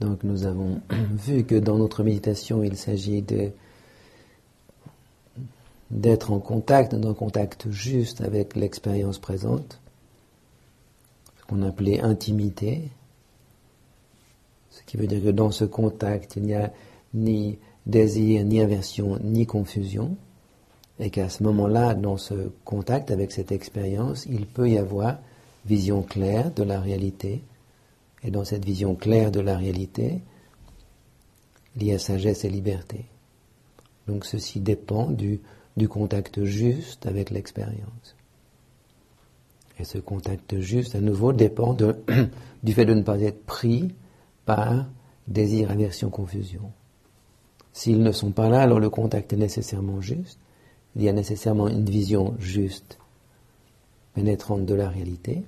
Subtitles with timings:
[0.00, 0.80] Donc nous avons
[1.10, 3.24] vu que dans notre méditation, il s'agit
[5.90, 9.80] d'être en contact, en contact juste avec l'expérience présente,
[11.38, 12.90] ce qu'on appelait intimité,
[14.70, 16.72] ce qui veut dire que dans ce contact, il n'y a
[17.12, 20.16] ni désir, ni aversion, ni confusion,
[20.98, 25.18] et qu'à ce moment-là, dans ce contact avec cette expérience, il peut y avoir
[25.66, 27.42] vision claire de la réalité,
[28.22, 30.20] et dans cette vision claire de la réalité,
[31.76, 33.06] il y a sagesse et liberté.
[34.06, 35.40] Donc ceci dépend du,
[35.88, 38.16] contact juste avec l'expérience.
[39.78, 41.74] Et ce contact juste, à nouveau, dépend
[42.62, 43.94] du fait de ne pas être pris
[44.44, 44.86] par
[45.26, 46.72] désir, aversion, confusion.
[47.72, 50.38] S'ils ne sont pas là, alors le contact est nécessairement juste.
[50.96, 52.98] Il y a nécessairement une vision juste,
[54.12, 55.44] pénétrante de la réalité.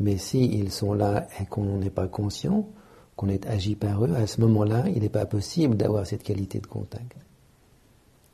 [0.00, 2.66] Mais s'ils sont là et qu'on n'est pas conscient,
[3.16, 6.58] qu'on est agi par eux, à ce moment-là, il n'est pas possible d'avoir cette qualité
[6.58, 7.16] de contact.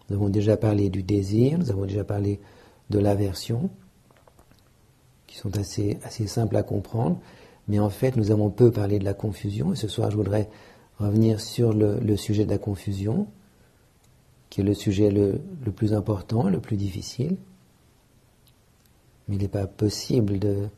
[0.09, 2.41] Nous avons déjà parlé du désir, nous avons déjà parlé
[2.91, 3.69] de l'aversion,
[5.27, 7.19] qui sont assez, assez simples à comprendre,
[7.67, 10.49] mais en fait nous avons peu parlé de la confusion, et ce soir je voudrais
[11.01, 13.27] revenir sur le, sujet de la confusion,
[14.51, 17.37] qui est le sujet le, le plus important, le plus difficile.
[19.27, 20.69] Mais il n'est pas possible de,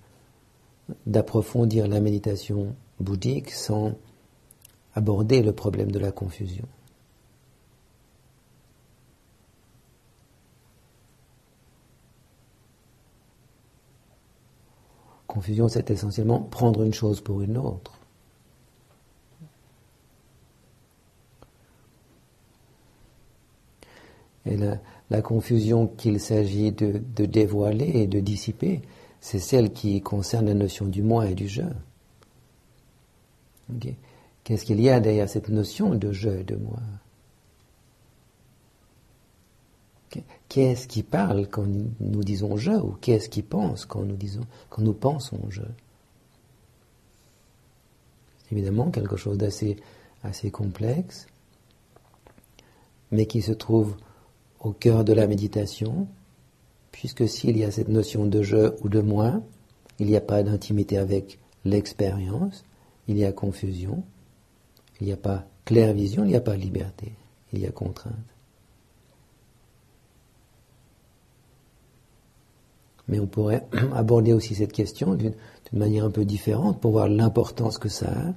[1.06, 3.94] d'approfondir la méditation bouddhique sans
[4.94, 6.66] aborder le problème de la confusion.
[15.28, 17.98] Confusion, c'est essentiellement prendre une chose pour une autre.
[24.46, 28.80] Et la, confusion qu'il s'agit de, dévoiler et de dissiper,
[29.20, 31.62] c'est celle qui concerne la notion du moi et du je.
[34.44, 36.78] Qu'est-ce qu'il y a derrière cette notion de je et de moi?
[40.48, 44.80] Qu'est-ce qui parle quand nous disons je ou qu'est-ce qui pense quand nous disons quand
[44.80, 45.62] nous pensons je?
[48.50, 49.76] Évidemment quelque chose d'assez
[50.22, 51.26] assez complexe,
[53.10, 53.96] mais qui se trouve
[54.60, 56.08] au cœur de la méditation,
[56.98, 59.40] puisque s'il y a cette notion de je ou de moi,
[60.00, 62.64] il n'y a pas d'intimité avec l'expérience,
[63.06, 64.02] il y a confusion,
[65.00, 67.12] il n'y a pas claire vision, il n'y a pas liberté,
[67.52, 68.14] il y a contrainte.
[73.06, 73.64] Mais on pourrait
[73.94, 75.34] aborder aussi cette question d'une
[75.72, 78.34] manière un peu différente pour voir l'importance que ça a.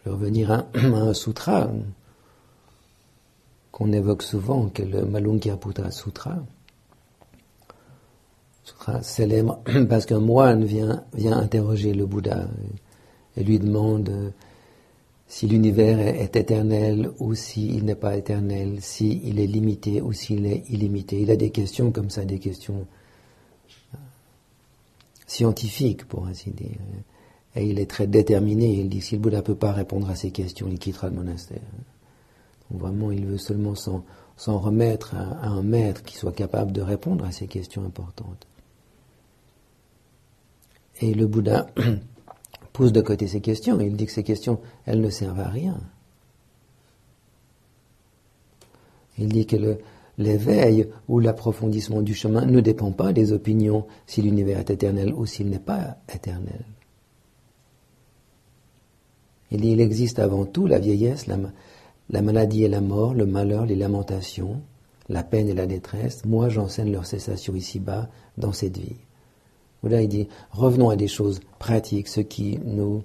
[0.00, 1.70] Je vais revenir à, un sutra
[3.78, 6.36] qu'on évoque souvent, qui est le Malunkyaputta Sutra.
[8.64, 12.48] Sutra célèbre parce qu'un moine vient, vient interroger le Bouddha
[13.36, 14.32] et lui demande
[15.28, 20.64] si l'univers est éternel ou s'il n'est pas éternel, s'il est limité ou s'il est
[20.70, 21.20] illimité.
[21.20, 22.86] Il a des questions comme ça, des questions
[23.94, 23.98] euh,
[25.26, 26.78] scientifiques, pour ainsi dire.
[27.54, 28.72] Et il est très déterminé.
[28.72, 31.14] Il dit si le Bouddha ne peut pas répondre à ces questions, il quittera le
[31.14, 31.60] monastère.
[32.70, 37.24] Vraiment, il veut seulement s'en remettre à, à un maître qui soit capable de répondre
[37.24, 38.46] à ces questions importantes.
[41.00, 41.66] Et le Bouddha
[42.72, 43.80] pousse de côté ces questions.
[43.80, 45.80] Il dit que ces questions, elles ne servent à rien.
[49.18, 49.78] Il dit que
[50.16, 55.26] l'éveil ou l'approfondissement du chemin ne dépend pas des opinions si l'univers est éternel ou
[55.26, 56.64] s'il n'est pas éternel.
[59.50, 61.36] Il dit il existe avant tout la vieillesse, la,
[62.10, 64.60] la maladie et la mort, le malheur, les lamentations,
[65.08, 66.24] la peine et la détresse.
[66.24, 68.96] Moi, j'enseigne leur cessation ici-bas, dans cette vie.
[69.82, 73.02] Là, il dit, revenons à des choses pratiques, ce qui nous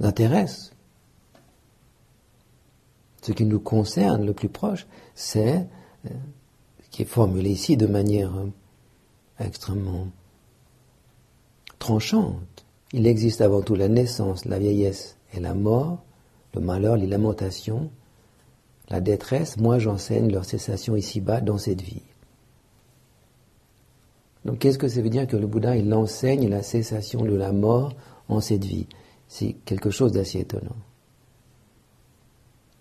[0.00, 0.72] intéresse,
[3.22, 5.66] ce qui nous concerne le plus proche, c'est,
[6.04, 6.16] ce euh,
[6.90, 8.46] qui est formulé ici de manière euh,
[9.44, 10.08] extrêmement
[11.78, 12.64] tranchante.
[12.92, 16.02] Il existe avant tout la naissance, la vieillesse et la mort,
[16.54, 17.90] le malheur, les lamentations,
[18.88, 19.56] la détresse.
[19.56, 22.02] Moi, j'enseigne leur cessation ici-bas dans cette vie.
[24.44, 27.52] Donc qu'est-ce que ça veut dire que le Bouddha, il enseigne la cessation de la
[27.52, 27.94] mort
[28.28, 28.86] en cette vie?
[29.28, 30.76] C'est quelque chose d'assez étonnant.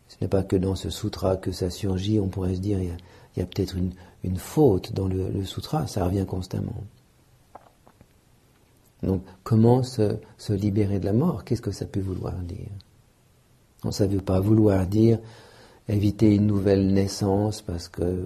[0.07, 2.91] Ce n'est pas que dans ce sutra que ça surgit, on pourrait se dire, il
[3.37, 6.83] y a, peut-être une, faute dans le, sutra, ça revient constamment.
[9.03, 10.17] Donc comment se,
[10.49, 11.43] libérer de la mort?
[11.43, 12.67] Qu'est-ce que ça peut vouloir dire?
[13.83, 15.19] On ne veut pas vouloir dire
[15.87, 18.25] éviter une nouvelle naissance parce que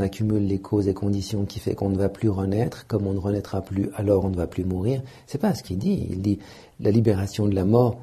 [0.00, 3.18] accumule les causes et conditions qui fait qu'on ne va plus renaître, comme on ne
[3.18, 5.02] renaîtra plus, alors on ne va plus mourir.
[5.26, 6.06] C'est pas ce qu'il dit.
[6.10, 6.38] Il dit
[6.80, 8.00] la libération de la mort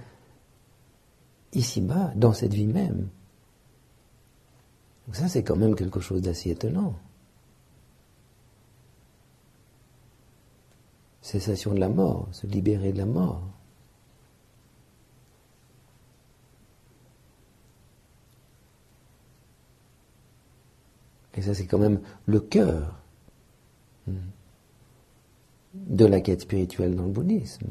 [1.54, 3.08] ici-bas, dans cette vie même.
[5.08, 6.94] Donc ça, c'est quand même quelque chose d'assez étonnant.
[11.22, 13.42] Cessation de la mort, se libérer de la mort.
[21.36, 22.96] Et ça, c'est quand même le cœur
[24.08, 24.14] hmm,
[25.74, 27.68] de la quête spirituelle dans le bouddhisme.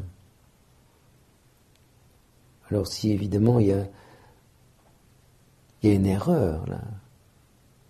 [2.70, 3.86] Alors si évidemment il y a,
[5.82, 6.80] une erreur là,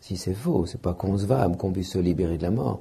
[0.00, 2.80] si c'est faux, c'est pas concevable qu'on puisse se libérer de la mort.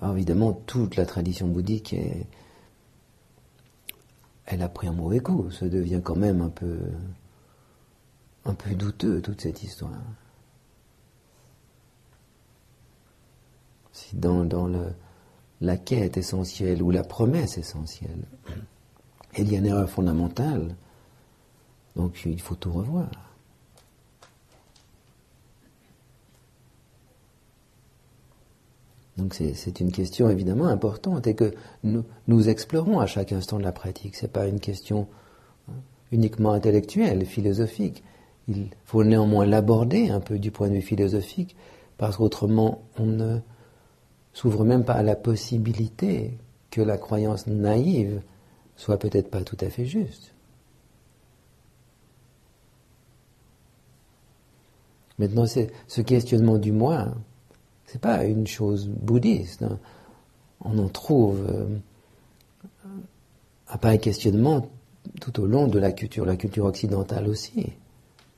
[0.00, 2.26] Alors évidemment, toute la tradition bouddhique est,
[4.46, 5.50] elle a pris un mauvais coup.
[5.50, 6.78] Ça devient quand même un peu,
[8.44, 9.92] un peu douteux toute cette histoire.
[13.98, 14.70] Si dans,
[15.60, 18.22] la quête essentielle ou la promesse essentielle,
[19.36, 20.76] il y a une erreur fondamentale,
[21.96, 23.08] donc il faut tout revoir.
[29.16, 31.52] Donc c'est une question évidemment importante et que
[31.82, 34.14] nous, nous, explorons à chaque instant de la pratique.
[34.14, 35.08] Ce n'est pas une question
[35.68, 35.72] hein,
[36.12, 38.04] uniquement intellectuelle, philosophique.
[38.46, 41.56] Il faut néanmoins l'aborder un peu du point de vue philosophique
[41.96, 43.40] parce qu'autrement on ne
[44.38, 46.38] s'ouvre même pas à la possibilité
[46.70, 48.22] que la croyance naïve
[48.76, 50.32] soit peut-être pas tout à fait juste.
[55.18, 57.08] Maintenant, ce questionnement du moi,
[57.86, 59.64] c'est pas une chose bouddhiste.
[59.64, 59.80] Hein.
[60.60, 61.66] On en trouve euh,
[63.68, 64.70] un pareil questionnement
[65.20, 67.72] tout au long de la culture, la culture occidentale aussi.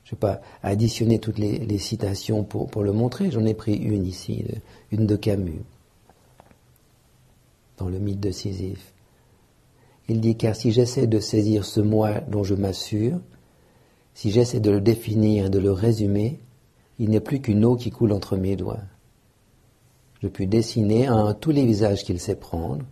[0.03, 4.07] Je ne vais pas additionner toutes les, citations pour, le montrer, j'en ai pris une
[4.07, 4.43] ici,
[4.91, 5.61] une de Camus,
[7.81, 8.93] dans le mythe de Sisyphe.
[10.07, 13.19] Il dit car si j'essaie de saisir ce moi dont je m'assure,
[14.13, 16.39] si j'essaie de le définir et de le résumer,
[16.99, 18.83] il n'est plus qu'une eau qui coule entre mes doigts.
[20.21, 22.85] Je puis dessiner un, tous les visages qu'il sait prendre,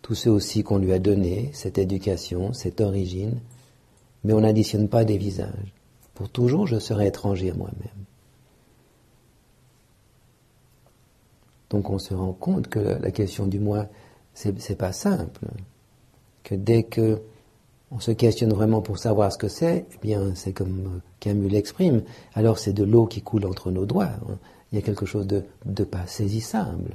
[0.00, 3.40] tous ceux aussi qu'on lui a donnés, cette éducation, cette origine,
[4.22, 5.74] mais on n'additionne pas des visages.
[6.14, 8.04] Pour toujours, je serai étranger à moi-même.
[11.70, 13.86] Donc on se rend compte que la question du moi,
[14.58, 15.46] c'est pas simple.
[16.42, 17.20] Que dès que
[17.90, 22.02] on se questionne vraiment pour savoir ce que c'est, eh bien c'est comme Camus l'exprime,
[22.34, 24.12] alors c'est de l'eau qui coule entre nos doigts.
[24.28, 24.38] Hein
[24.72, 26.94] il y a quelque chose de pas saisissable.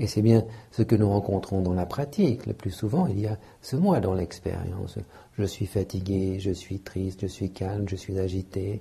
[0.00, 2.46] Et c'est bien ce que nous rencontrons dans la pratique.
[2.46, 4.98] Le plus souvent, il y a ce moi dans l'expérience.
[5.38, 8.80] Je suis fatigué, je suis triste, je suis calme, je suis agité.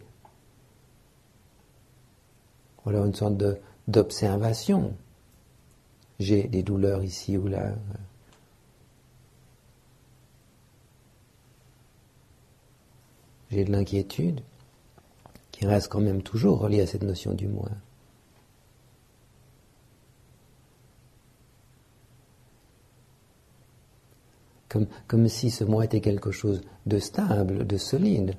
[2.86, 3.36] Voilà une sorte
[3.88, 4.94] d'observation.
[6.20, 7.74] J'ai des douleurs ici ou là.
[13.52, 14.42] j'ai de l'inquiétude
[15.52, 17.70] qui reste quand même toujours reliée à cette notion du moi.
[24.70, 28.36] Comme, si ce moi était quelque chose de stable, de solide,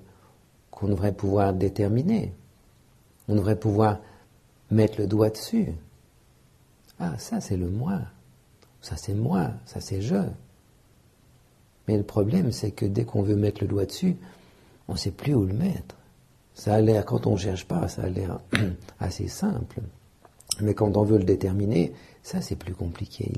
[0.71, 2.33] qu'on devrait pouvoir déterminer.
[3.29, 3.99] On devrait pouvoir
[4.71, 5.73] mettre le doigt dessus.
[6.99, 8.01] Ah, ça c'est le moi.
[8.81, 9.51] Ça c'est moi.
[9.67, 10.23] Ça c'est je.
[11.89, 14.17] Mais le problème, c'est que dès qu'on veut mettre le doigt dessus,
[14.87, 15.97] on ne sait plus où le mettre.
[16.55, 18.39] Ça a l'air, quand on ne cherche pas, ça a l'air
[19.01, 19.81] assez simple.
[20.61, 23.33] Mais quand on veut le déterminer, ça c'est plus compliqué.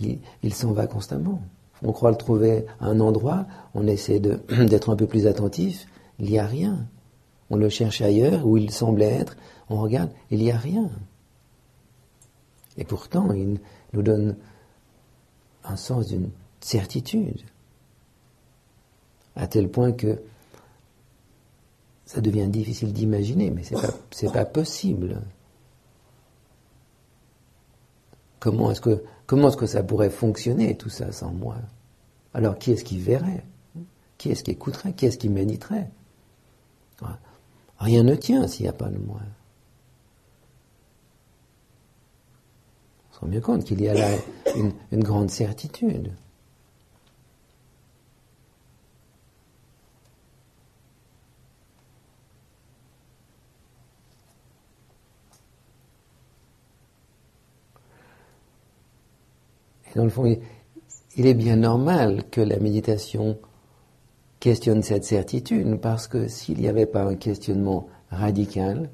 [0.00, 1.42] Il, s'en va constamment.
[1.82, 5.86] On croit le trouver à un endroit, on essaie d'être un peu plus attentif,
[6.18, 6.86] il n'y a rien.
[7.48, 9.36] On le cherche ailleurs, où il semblait être,
[9.68, 10.90] on regarde, il n'y a rien.
[12.76, 13.58] Et pourtant, il
[13.92, 14.36] nous donne
[15.64, 17.40] un sens d'une certitude,
[19.36, 20.20] à tel point que
[22.04, 25.22] ça devient difficile d'imaginer, mais c'est pas, pas possible.
[28.40, 31.54] Comment est-ce que, comment est-ce que ça pourrait fonctionner tout ça sans moi?
[32.34, 33.44] Alors qui est-ce qui verrait?
[34.18, 34.92] Qui est-ce qui écouterait?
[34.92, 35.88] Qui est-ce qui méditerait?
[37.78, 39.20] Rien ne tient s'il n'y a pas de moi.
[43.08, 44.08] On se rend bien compte qu'il y a là
[44.56, 46.10] une grande certitude.
[59.96, 60.36] Dans le fond,
[61.16, 63.38] il est bien normal que la méditation
[64.38, 68.90] questionne cette certitude parce que s'il n'y avait pas un questionnement radical,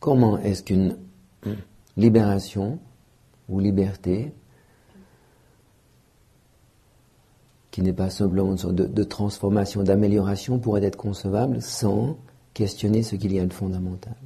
[0.00, 0.96] comment est-ce qu'une
[1.96, 2.78] libération
[3.48, 4.32] ou liberté,
[7.70, 12.16] qui n'est pas simplement une sorte de transformation, d'amélioration, pourrait être concevable sans
[12.54, 14.16] questionner ce qu'il y a de fondamental?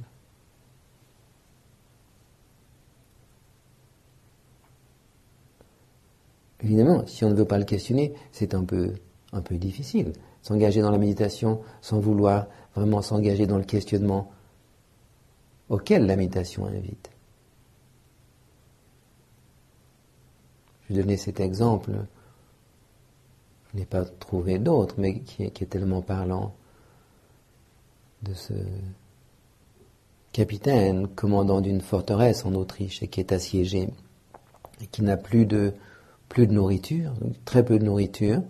[6.63, 8.93] Évidemment, si on ne veut pas le questionner, c'est un peu,
[9.33, 10.13] un peu difficile.
[10.41, 14.31] S'engager dans la méditation sans vouloir vraiment s'engager dans le questionnement
[15.69, 17.09] auquel la méditation invite.
[20.83, 21.91] Je vais donner cet exemple,
[23.71, 26.53] je n'ai pas trouvé d'autre, mais qui est, qui est tellement parlant
[28.23, 28.53] de ce
[30.33, 33.89] capitaine, commandant d'une forteresse en Autriche et qui est assiégé
[34.81, 35.73] et qui n'a plus de,
[36.31, 38.41] plus de nourriture, très peu de nourriture,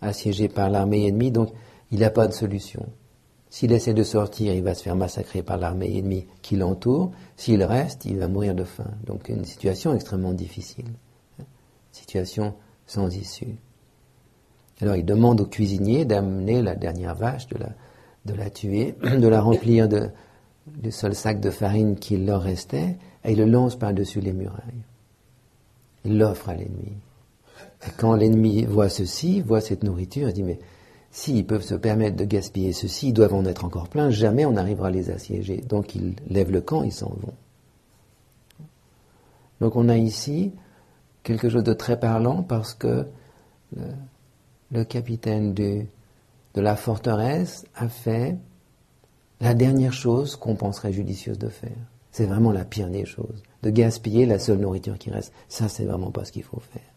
[0.00, 1.52] assiégé par l'armée ennemie, donc
[1.90, 2.86] il n'a pas de solution.
[3.50, 7.12] S'il essaie de sortir, il va se faire massacrer par l'armée ennemie qui l'entoure.
[7.36, 8.90] S'il reste, il va mourir de faim.
[9.04, 10.86] Donc une situation extrêmement difficile.
[11.92, 12.54] Situation
[12.86, 13.56] sans issue.
[14.80, 19.88] Alors il demande au cuisinier d'amener la dernière vache, de la, tuer, de la remplir
[19.88, 24.84] du seul sac de farine qu'il leur restait, et il le lance par-dessus les murailles.
[26.06, 26.92] Il l'offre à l'ennemi.
[27.96, 30.58] Quand l'ennemi voit ceci, voit cette nourriture, il dit mais
[31.10, 34.52] s'ils peuvent se permettre de gaspiller ceci, ils doivent en être encore plein, jamais on
[34.52, 35.58] n'arrivera à les assiéger.
[35.58, 37.34] Donc ils lèvent le camp, ils s'en vont.
[39.60, 40.52] Donc on a ici
[41.22, 43.06] quelque chose de très parlant parce que
[44.70, 45.86] le, capitaine de
[46.54, 48.36] la forteresse a fait
[49.40, 51.76] la dernière chose qu'on penserait judicieuse de faire.
[52.10, 53.42] C'est vraiment la pire des choses.
[53.62, 55.32] De gaspiller la seule nourriture qui reste.
[55.48, 56.95] Ça, c'est vraiment pas ce qu'il faut faire.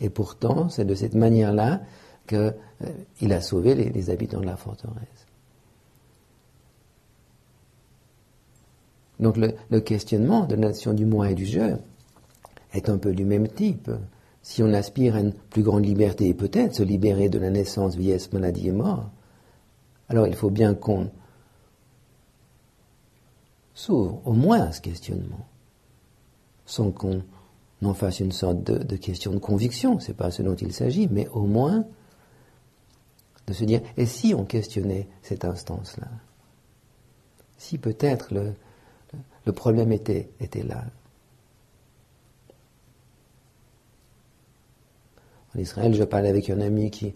[0.00, 1.82] Et pourtant, c'est de cette manière-là
[2.26, 5.26] qu'il euh, a sauvé les, habitants de la forteresse.
[9.18, 11.76] Donc le, le, questionnement de la nation du moi et du je
[12.72, 13.90] est un peu du même type.
[14.42, 17.96] Si on aspire à une plus grande liberté, et peut-être se libérer de la naissance,
[17.96, 19.10] vieillesse, maladie et mort,
[20.08, 21.10] alors il faut bien qu'on
[23.74, 25.46] s'ouvre au moins à ce questionnement,
[26.64, 27.22] sans qu'on
[27.82, 31.28] n'en fasse une sorte de, question de conviction, c'est pas ce dont il s'agit, mais
[31.28, 31.84] au moins
[33.46, 36.08] de se dire, et si on questionnait cette instance-là?
[37.56, 40.84] Si peut-être le, problème était, était là
[45.54, 47.14] En Israël, je parlais avec un ami qui,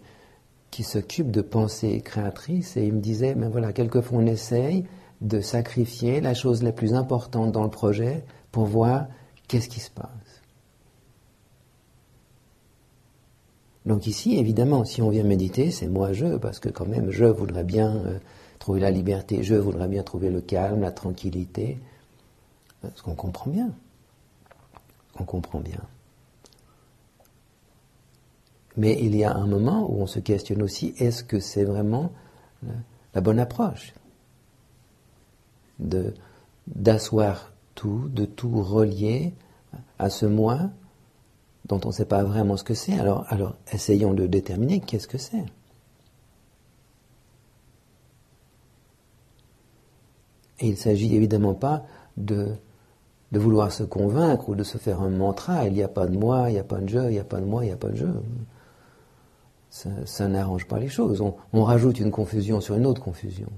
[0.71, 4.85] qui s'occupe de pensée créatrice et il me disait, mais voilà, quelquefois on essaye
[5.21, 9.07] de sacrifier la chose la plus importante dans le projet pour voir
[9.47, 10.24] qu'est-ce qui se passe.
[13.85, 17.63] Donc ici, évidemment, si on vient méditer, c'est moi-je, parce que quand même, je voudrais
[17.63, 18.17] bien euh,
[18.57, 21.77] trouver la liberté, je voudrais bien trouver le calme, la tranquillité.
[22.83, 23.71] Euh, ce qu'on comprend bien.
[25.19, 25.81] On comprend bien.
[28.77, 32.11] Mais il y a un moment où on se questionne aussi, est-ce que c'est vraiment
[32.63, 32.73] la,
[33.13, 33.93] la bonne approche
[35.79, 36.13] de
[36.67, 39.33] d'asseoir tout, de tout relier
[39.99, 40.71] à ce moi
[41.65, 42.97] dont on ne sait pas vraiment ce que c'est.
[42.97, 43.25] Alors,
[43.71, 45.45] essayons de déterminer qu'est-ce que c'est.
[50.59, 51.83] Et il ne s'agit évidemment pas
[52.17, 52.55] de,
[53.31, 55.65] vouloir se convaincre ou de se faire un mantra.
[55.65, 57.25] Il n'y a pas de moi, il n'y a pas de je, il n'y a
[57.25, 58.05] pas de moi, il n'y a pas de je.
[59.69, 61.21] Ça, n'arrange pas les choses.
[61.51, 63.49] On, rajoute une confusion sur une autre confusion.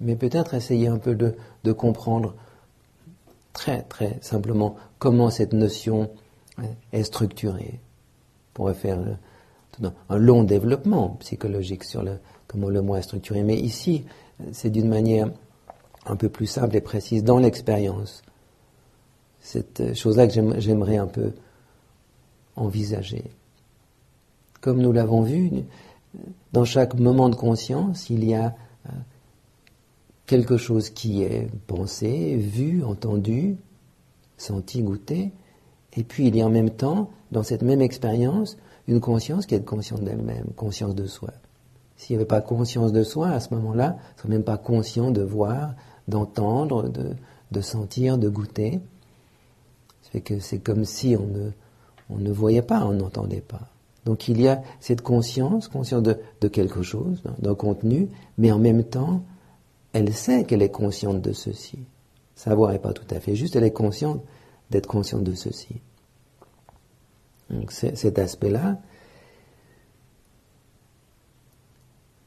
[0.00, 2.34] Mais peut-être essayer un peu de comprendre
[3.58, 6.10] très très simplement comment cette notion
[6.92, 7.80] est structurée.
[7.80, 9.00] On pourrait faire
[10.08, 13.42] un long développement psychologique sur le, comment le moi est structuré.
[13.42, 14.04] Mais ici,
[14.52, 15.28] c'est d'une manière
[16.06, 18.22] un peu plus simple et précise dans l'expérience.
[19.40, 21.32] Cette chose-là que j'aimerais un peu
[22.54, 23.24] envisager.
[24.60, 25.50] Comme nous l'avons vu,
[26.52, 28.54] dans chaque moment de conscience, il y a
[30.28, 33.56] quelque chose qui est pensé, vu, entendu,
[34.36, 35.32] senti, goûté,
[35.96, 39.54] et puis il y a en même temps, dans cette même expérience, une conscience qui
[39.54, 41.30] est consciente d'elle-même, conscience de soi.
[41.96, 44.58] S'il n'y avait pas conscience de soi, à ce moment-là, on ne serait même pas
[44.58, 45.74] conscient de voir,
[46.06, 47.16] d'entendre, de,
[47.50, 48.80] de, sentir, de goûter.
[50.12, 51.50] C'est que c'est comme si on ne,
[52.10, 53.68] on ne voyait pas, on n'entendait pas.
[54.04, 58.58] Donc il y a cette conscience, conscience de, de quelque chose, d'un contenu, mais en
[58.58, 59.22] même temps,
[59.92, 61.78] elle sait qu'elle est consciente de ceci.
[62.34, 64.22] Savoir n'est pas tout à fait juste, elle est consciente
[64.70, 65.80] d'être consciente de ceci.
[67.50, 68.78] Donc cet aspect-là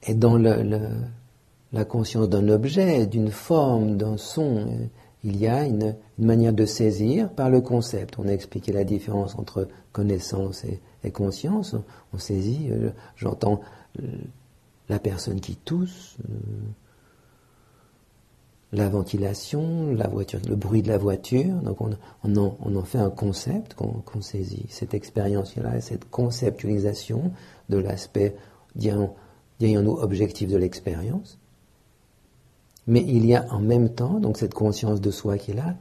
[0.03, 4.89] et dans la conscience d'un objet, d'une forme, d'un son,
[5.23, 8.17] il y a une, manière de saisir par le concept.
[8.19, 10.63] On a expliqué la différence entre connaissance
[11.03, 11.75] et, conscience.
[12.13, 13.61] On saisit, euh, j'entends
[13.99, 14.07] euh,
[14.87, 16.33] la personne qui tousse, euh,
[18.73, 21.55] la ventilation, la voiture, le bruit de la voiture.
[21.63, 21.95] Donc on,
[22.35, 24.65] en, fait un concept qu'on saisit.
[24.69, 27.31] Cette expérience-là, cette conceptualisation
[27.69, 28.35] de l'aspect,
[28.75, 31.37] dirons-nous, objectif de l'expérience.
[32.87, 35.75] Mais il y a en même temps, donc cette conscience de soi qui est là,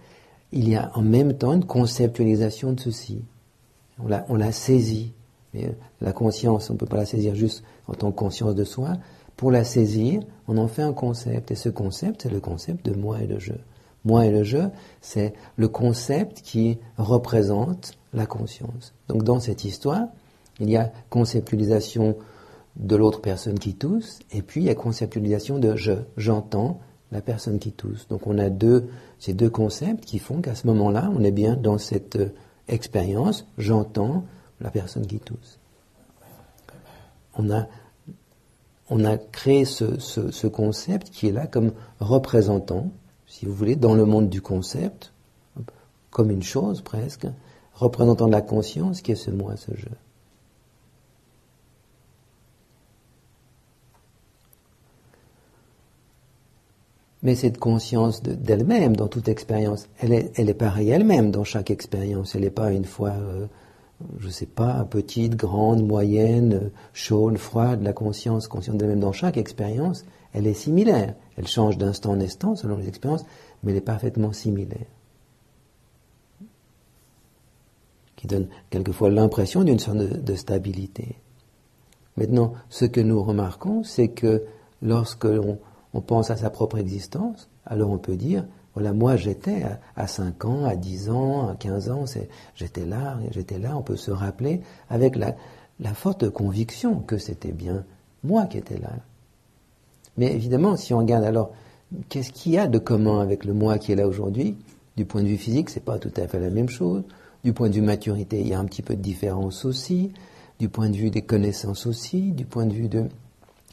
[0.53, 3.23] il y a en même temps une conceptualisation de ceci.
[4.03, 5.13] On la, on la saisit.
[5.55, 8.65] Mais la conscience, on ne peut pas la saisir juste en tant que conscience de
[8.65, 8.97] soi.
[9.41, 11.51] Pour la saisir, on en fait un concept.
[11.51, 13.55] Et ce concept, c'est le concept de moi et le je.
[14.05, 14.59] Moi et le je,
[15.01, 18.93] c'est le concept qui représente la conscience.
[19.09, 20.09] Donc dans cette histoire,
[20.59, 22.19] il y a conceptualisation
[22.77, 25.95] de l'autre personne qui tousse, et puis il y a conceptualisation de je.
[26.19, 26.79] J'entends,
[27.11, 28.09] la personne qui tousse.
[28.09, 28.51] Donc on a
[29.19, 32.35] ces deux concepts qui font qu'à ce moment-là, on est bien dans cette euh,
[32.69, 34.23] expérience, j'entends
[34.61, 35.59] la personne qui tousse.
[37.39, 37.69] On a,
[38.91, 42.91] on a créé ce, ce, concept qui est là comme représentant,
[43.27, 45.13] si vous voulez, dans le monde du concept,
[46.11, 47.27] comme une chose presque,
[47.75, 49.87] représentant de la conscience qui est ce moi, ce je.
[57.23, 61.71] Mais cette conscience d'elle-même dans toute expérience, elle est, elle est pareille elle-même dans chaque
[61.71, 62.35] expérience.
[62.35, 63.47] Elle n'est pas une fois, euh,
[64.19, 67.83] je ne sais pas, petite, grande, moyenne, chaude, froide.
[67.83, 71.15] La conscience, consciente d'elle-même dans chaque expérience, elle est similaire.
[71.37, 73.25] Elle change d'instant en instant selon les expériences,
[73.63, 74.87] mais elle est parfaitement similaire.
[78.17, 81.17] Qui donne quelquefois l'impression d'une sorte de, stabilité.
[82.17, 84.45] Maintenant, ce que nous remarquons, c'est que
[84.83, 85.59] lorsque l'on
[85.93, 89.65] on pense à sa propre existence, alors on peut dire, voilà, moi j'étais
[89.97, 92.05] à, 5 ans, à 10 ans, à 15 ans,
[92.55, 95.35] j'étais là, j'étais là, on peut se rappeler avec la,
[95.95, 97.85] forte conviction que c'était bien
[98.23, 98.93] moi qui étais là.
[100.17, 101.51] Mais évidemment, si on regarde alors,
[102.09, 104.57] qu'est-ce qu'il y a de commun avec le moi qui est là aujourd'hui?
[104.97, 107.03] Du point de vue physique, c'est pas tout à fait la même chose.
[107.43, 110.13] Du point de vue maturité, il y a un petit peu de différence aussi.
[110.59, 112.33] Du point de vue des connaissances aussi.
[112.33, 113.07] Du point de vue de,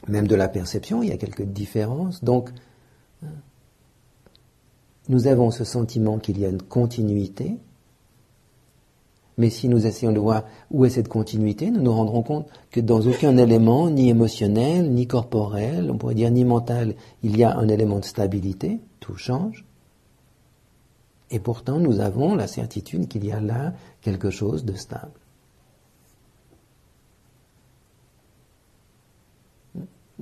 [0.07, 2.23] même de la perception, il y a quelques différences.
[2.23, 2.49] Donc,
[5.09, 7.57] nous avons ce sentiment qu'il y a une continuité,
[9.37, 12.79] mais si nous essayons de voir où est cette continuité, nous nous rendrons compte que
[12.79, 17.55] dans aucun élément, ni émotionnel, ni corporel, on pourrait dire ni mental, il y a
[17.55, 19.63] un élément de stabilité, tout change.
[21.29, 25.11] Et pourtant, nous avons la certitude qu'il y a là quelque chose de stable.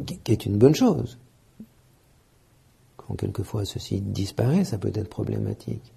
[0.03, 1.17] qui est une bonne chose.
[3.07, 5.93] Quand quelquefois ceci disparaît, ça peut être problématique.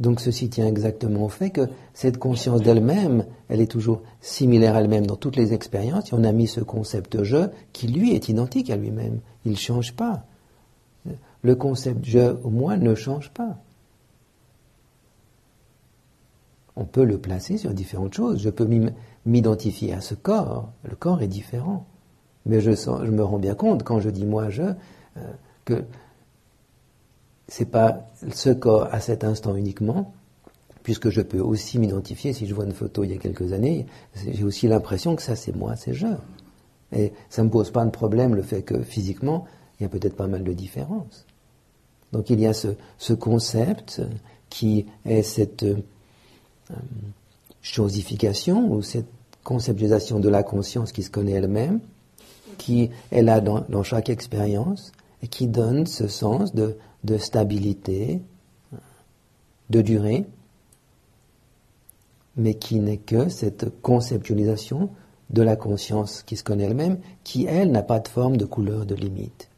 [0.00, 4.80] Donc ceci tient exactement au fait que cette conscience d'elle-même, elle est toujours similaire à
[4.80, 8.28] elle-même dans toutes les expériences, et on a mis ce concept je qui lui est
[8.28, 9.20] identique à lui-même.
[9.44, 10.24] Il ne change pas.
[11.42, 13.56] Le concept je au moi ne change pas.
[16.76, 18.40] On peut le placer sur différentes choses.
[18.40, 18.68] Je peux
[19.26, 20.70] m'identifier à ce corps.
[20.82, 21.86] Le corps est différent.
[22.46, 25.32] Mais je, je, me rends bien compte, quand je dis moi, je, euh,
[25.64, 25.84] que
[27.48, 30.14] c'est pas ce corps à cet instant uniquement,
[30.82, 33.86] puisque je peux aussi m'identifier, si je vois une photo il y a quelques années,
[34.14, 36.06] j'ai aussi l'impression que ça c'est moi, c'est je.
[36.92, 39.46] Et ça ne me pose pas de problème le fait que physiquement,
[39.78, 41.26] il y a peut-être pas mal de différences.
[42.12, 44.02] Donc il y a ce, ce concept
[44.48, 45.76] qui est cette euh,
[47.60, 49.08] chosification ou cette
[49.42, 51.80] conceptualisation de la conscience qui se connaît elle-même,
[52.58, 54.92] qui est là dans, chaque expérience
[55.28, 56.76] qui donne ce sens de,
[57.18, 58.20] stabilité,
[59.70, 60.26] de durée,
[62.36, 64.90] mais qui n'est que cette conceptualisation
[65.30, 68.86] de la conscience qui se connaît elle-même, qui, elle, n'a pas de forme, de couleur,
[68.86, 69.48] de limite.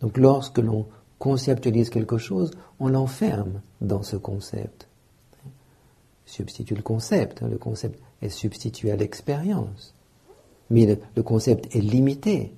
[0.00, 0.86] Donc lorsque l'on
[1.18, 4.88] conceptualise quelque chose, on l'enferme dans ce concept.
[6.24, 7.42] Substitue le concept.
[7.42, 9.94] Hein, le concept est substitué à l'expérience.
[10.70, 12.54] Mais le, concept est limité.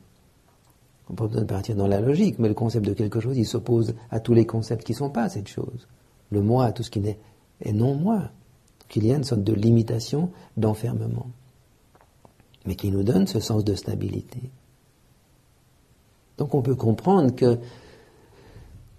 [1.09, 3.47] On peut besoin de partir dans la logique, mais le concept de quelque chose, il
[3.47, 5.89] s'oppose à tous les concepts qui ne sont pas cette chose.
[6.31, 7.19] Le moi, tout ce qui n'est
[7.61, 8.19] est non moi.
[8.19, 11.31] Donc il y a une sorte de limitation, d'enfermement,
[12.67, 14.51] mais qui nous donne ce sens de stabilité.
[16.39, 17.59] Donc on peut comprendre que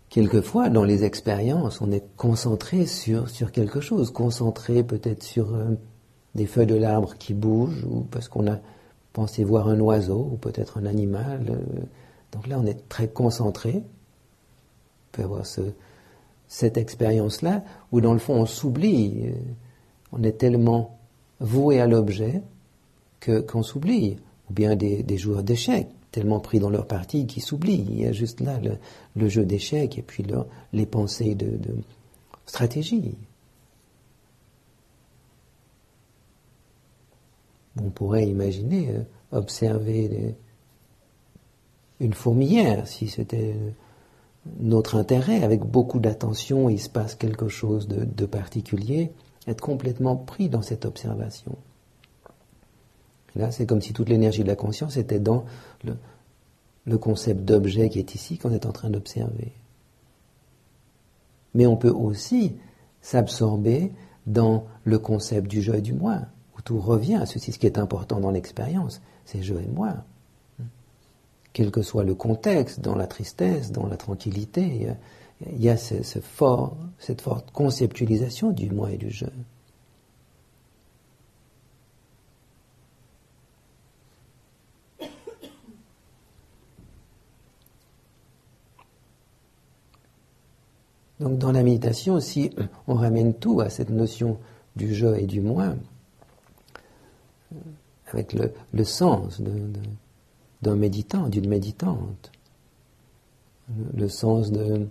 [0.10, 5.76] quelquefois, dans les expériences, on est concentré sur, sur quelque chose, concentré peut-être sur euh,
[6.36, 8.60] des feuilles de l'arbre qui bougent, ou parce qu'on a
[9.13, 11.45] pensé voir un oiseau, ou peut-être un animal.
[11.49, 11.82] Euh,
[12.32, 13.76] donc là, on est très concentré.
[13.76, 15.45] On peut avoir
[16.47, 19.28] cette expérience-là, où dans le fond, on s'oublie.
[19.28, 19.32] Euh,
[20.12, 20.99] on est tellement
[21.39, 22.41] voué à l'objet
[23.19, 24.17] que, qu'on s'oublie.
[24.49, 27.86] Ou bien des, joueurs d'échecs, tellement pris dans leur partie qu'ils s'oublient.
[27.89, 28.60] Il y a juste là
[29.15, 30.26] le, jeu d'échecs et puis
[30.73, 31.58] les pensées de
[32.45, 33.15] stratégie.
[37.81, 40.36] On pourrait imaginer euh, observer
[41.99, 43.55] une fourmilière si c'était
[44.59, 49.12] notre intérêt, avec beaucoup d'attention, il se passe quelque chose de, particulier,
[49.47, 51.55] être complètement pris dans cette observation.
[53.36, 55.45] là, c'est comme si toute l'énergie de la conscience était dans
[56.86, 59.53] le concept d'objet qui est ici, qu'on est en train d'observer.
[61.53, 62.55] Mais on peut aussi
[63.01, 63.91] s'absorber
[64.27, 66.21] dans le concept du jeu et du moi
[66.63, 67.52] tout revient à ceci.
[67.52, 69.95] Ce qui est important dans l'expérience, c'est je et moi.
[71.52, 74.95] Quel que soit le contexte, dans la tristesse, dans la tranquillité,
[75.45, 76.23] il y a cette
[77.21, 79.26] forte conceptualisation du moi et du je.
[91.19, 92.52] Donc dans la méditation, si
[92.88, 94.39] on ramène tout à cette notion
[94.76, 95.76] du je et du moi,
[98.13, 99.41] avec le, sens
[100.61, 102.31] d'un méditant, d'une méditante,
[103.95, 104.87] le, sens de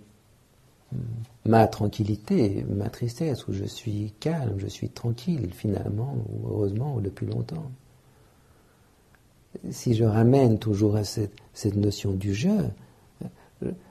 [1.45, 7.01] ma tranquillité, ma tristesse, où je suis calme, je suis tranquille finalement, ou heureusement, ou
[7.01, 7.71] depuis longtemps.
[9.69, 12.69] Si je ramène toujours à cette, notion du jeu,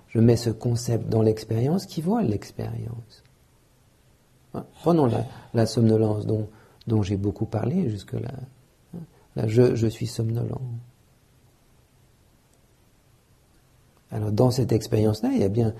[0.08, 3.22] je mets ce concept dans l'expérience qui voit l'expérience.
[4.82, 5.08] Prenons
[5.54, 6.48] la, somnolence dont,
[6.86, 8.32] dont j'ai beaucoup parlé jusque-là
[9.36, 10.60] je, suis somnolent.
[14.10, 15.74] Alors dans cette expérience-là, il y a bien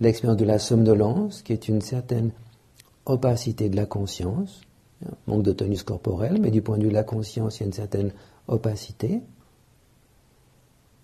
[0.00, 2.30] l'expérience de la somnolence, qui est une certaine
[3.06, 4.60] opacité de la conscience,
[5.26, 7.66] manque de tonus corporel, mais du point de vue de la conscience, il y a
[7.66, 8.12] une certaine
[8.48, 9.22] opacité.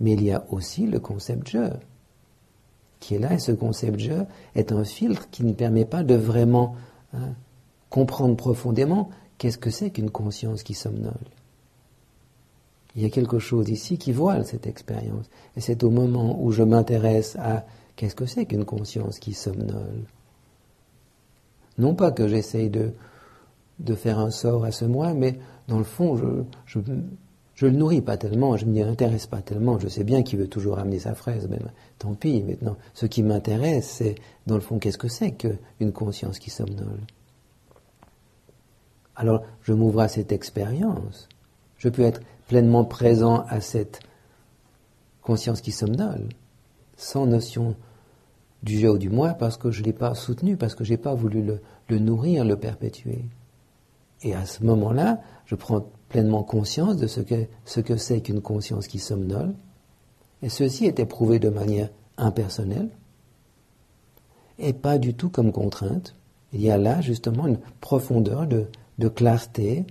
[0.00, 1.70] Mais il y a aussi le concept je,
[3.00, 6.14] qui est là, et ce concept je est un filtre qui ne permet pas de
[6.14, 6.76] vraiment
[7.12, 7.34] hein,
[7.90, 11.12] comprendre profondément qu'est-ce que c'est qu'une conscience qui somnole.
[12.94, 15.26] Il y a quelque chose ici qui voile cette expérience.
[15.56, 17.64] Et c'est au moment où je m'intéresse à
[17.96, 20.04] qu'est-ce que c'est qu'une conscience qui somnole.
[21.78, 22.92] Non pas que j'essaye de,
[23.78, 26.26] de faire un sort à ce moi, mais dans le fond, je,
[26.66, 29.78] je, le nourris pas tellement, je m'y intéresse pas tellement.
[29.78, 31.58] Je sais bien qu'il veut toujours amener sa fraise, mais
[31.98, 32.42] tant pis.
[32.42, 37.00] Maintenant, ce qui m'intéresse, c'est dans le fond, qu'est-ce que c'est qu'une conscience qui somnole.
[39.16, 41.28] Alors, je m'ouvre à cette expérience.
[41.78, 42.20] Je peux être
[42.52, 44.00] pleinement présent à cette
[45.22, 46.28] conscience qui somnole,
[46.98, 47.76] sans notion
[48.62, 50.90] du jeu ou du moi, parce que je ne l'ai pas soutenu, parce que je
[50.90, 51.42] n'ai pas voulu
[51.88, 53.24] le, nourrir, le perpétuer.
[54.20, 58.42] Et à ce moment-là, je prends pleinement conscience de ce que ce que c'est qu'une
[58.42, 59.54] conscience qui somnole,
[60.42, 61.88] et ceci est éprouvé de manière
[62.18, 62.90] impersonnelle,
[64.58, 66.14] et pas du tout comme contrainte.
[66.52, 68.66] Il y a là justement une profondeur de,
[68.98, 69.86] de clarté,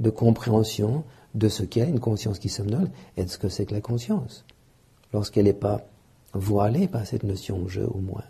[0.00, 3.74] de compréhension, de ce qu'est une conscience qui somnole et de ce que c'est que
[3.74, 4.44] la conscience,
[5.12, 5.82] lorsqu'elle n'est pas
[6.34, 8.24] voilée par cette notion je ou moi.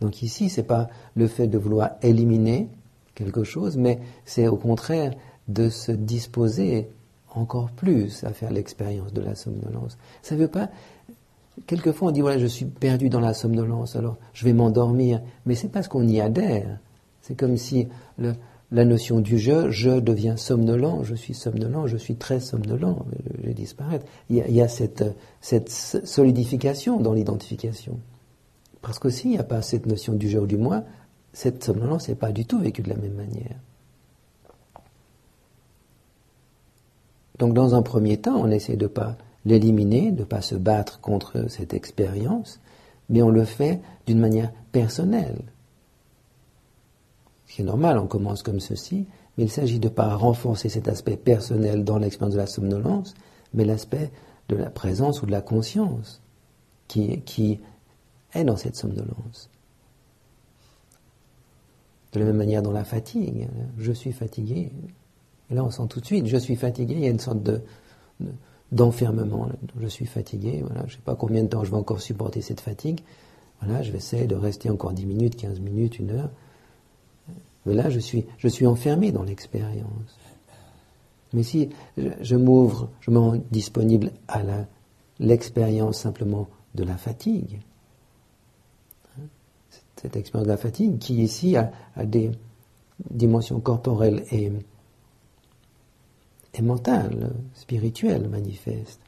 [0.00, 2.68] Donc ici, ce n'est pas le fait de vouloir éliminer
[3.14, 5.14] quelque chose, mais c'est au contraire
[5.48, 6.88] de se disposer
[7.30, 9.98] encore plus à faire l'expérience de la somnolence.
[10.22, 10.68] Ça ne veut pas.
[11.66, 15.20] Quelquefois, on dit voilà, je suis perdu dans la somnolence, alors je vais m'endormir.
[15.46, 16.78] Mais c'est parce qu'on y adhère.
[17.22, 18.34] C'est comme si le,
[18.74, 23.06] la notion du je, je deviens somnolent, je suis somnolent, je suis très somnolent,
[23.40, 24.04] je vais disparaître.
[24.28, 25.04] Il y a, cette,
[25.70, 28.00] solidification dans l'identification.
[28.82, 30.82] Parce que s'il n'y a pas cette notion du je ou du moi,
[31.32, 33.56] cette somnolence n'est pas du tout vécue de la même manière.
[37.38, 40.56] Donc dans un premier temps, on essaie de ne pas l'éliminer, de ne pas se
[40.56, 42.60] battre contre cette expérience,
[43.08, 45.42] mais on le fait d'une manière personnelle.
[47.56, 49.06] C'est normal, on commence comme ceci,
[49.38, 53.14] mais il s'agit de ne pas renforcer cet aspect personnel dans l'expérience de la somnolence,
[53.52, 54.10] mais l'aspect
[54.48, 56.20] de la présence ou de la conscience
[56.88, 57.60] qui, qui
[58.32, 59.50] est dans cette somnolence.
[62.12, 63.46] De la même manière dans la fatigue,
[63.78, 64.72] je suis fatigué.
[65.48, 67.44] Et là, on sent tout de suite, je suis fatigué, il y a une sorte
[67.44, 67.62] de,
[68.72, 69.48] d'enfermement.
[69.80, 72.42] Je suis fatigué, voilà, je ne sais pas combien de temps je vais encore supporter
[72.42, 73.02] cette fatigue.
[73.62, 76.30] Voilà, je vais essayer de rester encore 10 minutes, 15 minutes, une heure.
[77.66, 80.18] Mais là, je suis, je suis enfermé dans l'expérience.
[81.32, 84.42] Mais si je, m'ouvre, je me rends disponible à
[85.18, 87.60] l'expérience simplement de la fatigue,
[89.18, 89.24] hein,
[89.96, 91.72] cette expérience de la fatigue qui ici a,
[92.04, 92.30] des
[93.10, 94.52] dimensions corporelles et,
[96.62, 99.00] mentales, spirituelles manifestes.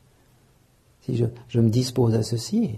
[1.02, 2.74] Si je, je me dispose à ceci,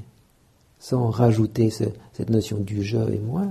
[0.79, 3.47] sans rajouter cette notion du je et moi,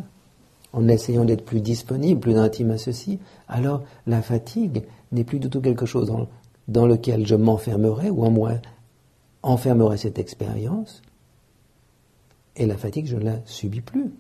[0.78, 5.50] en essayant d'être plus disponible, plus intime à ceci, alors la fatigue n'est plus du
[5.50, 6.14] tout quelque chose
[6.68, 8.54] dans, lequel je m'enfermerai, ou en moi
[9.42, 11.02] enfermerai cette expérience,
[12.56, 14.12] et la fatigue, je ne la subis plus.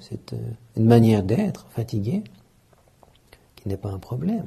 [0.00, 2.22] c'est euh, une manière d'être fatigué
[3.56, 4.46] qui n'est pas un problème.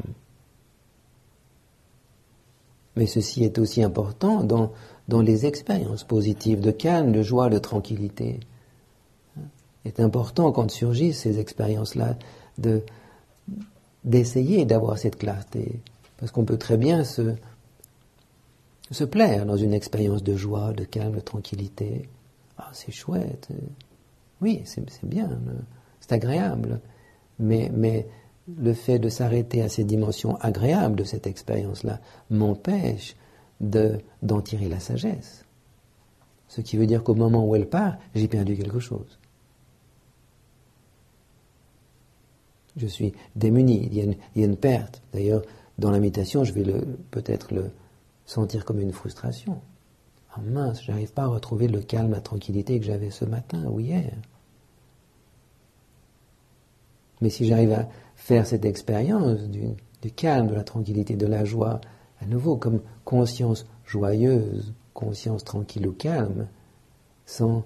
[2.95, 8.39] Mais ceci est aussi important dans les expériences positives de calme, de joie, de tranquillité.
[9.86, 12.15] Est important quand surgissent ces expériences-là
[12.58, 12.84] de,
[14.04, 15.80] d'essayer d'avoir cette clarté.
[16.17, 17.34] Parce qu'on peut très bien se,
[18.91, 22.10] se plaire dans une expérience de joie, de calme, de tranquillité.
[22.58, 23.50] Ah, c'est chouette.
[24.41, 25.30] Oui, c'est bien.
[26.00, 26.80] C'est agréable.
[27.39, 28.08] Mais, mais
[28.58, 33.15] le fait de s'arrêter à ces dimensions agréables de cette expérience-là m'empêche
[33.62, 35.46] de, d'en tirer la sagesse.
[36.48, 39.20] Ce qui veut dire qu'au moment où elle part, j'ai perdu quelque chose.
[42.77, 45.01] Je suis démuni, il y a une, perte.
[45.13, 45.43] D'ailleurs,
[45.77, 46.63] dans la méditation, je vais
[47.12, 47.71] peut-être le
[48.25, 49.62] sentir comme une frustration.
[50.34, 53.79] Ah mince, j'arrive pas à retrouver le calme, la tranquillité que j'avais ce matin ou
[53.81, 54.13] hier.
[57.19, 61.81] Mais si j'arrive à faire cette expérience du, calme, de la tranquillité, de la joie,
[62.21, 66.47] à nouveau comme conscience joyeuse, conscience tranquille ou calme,
[67.25, 67.63] sans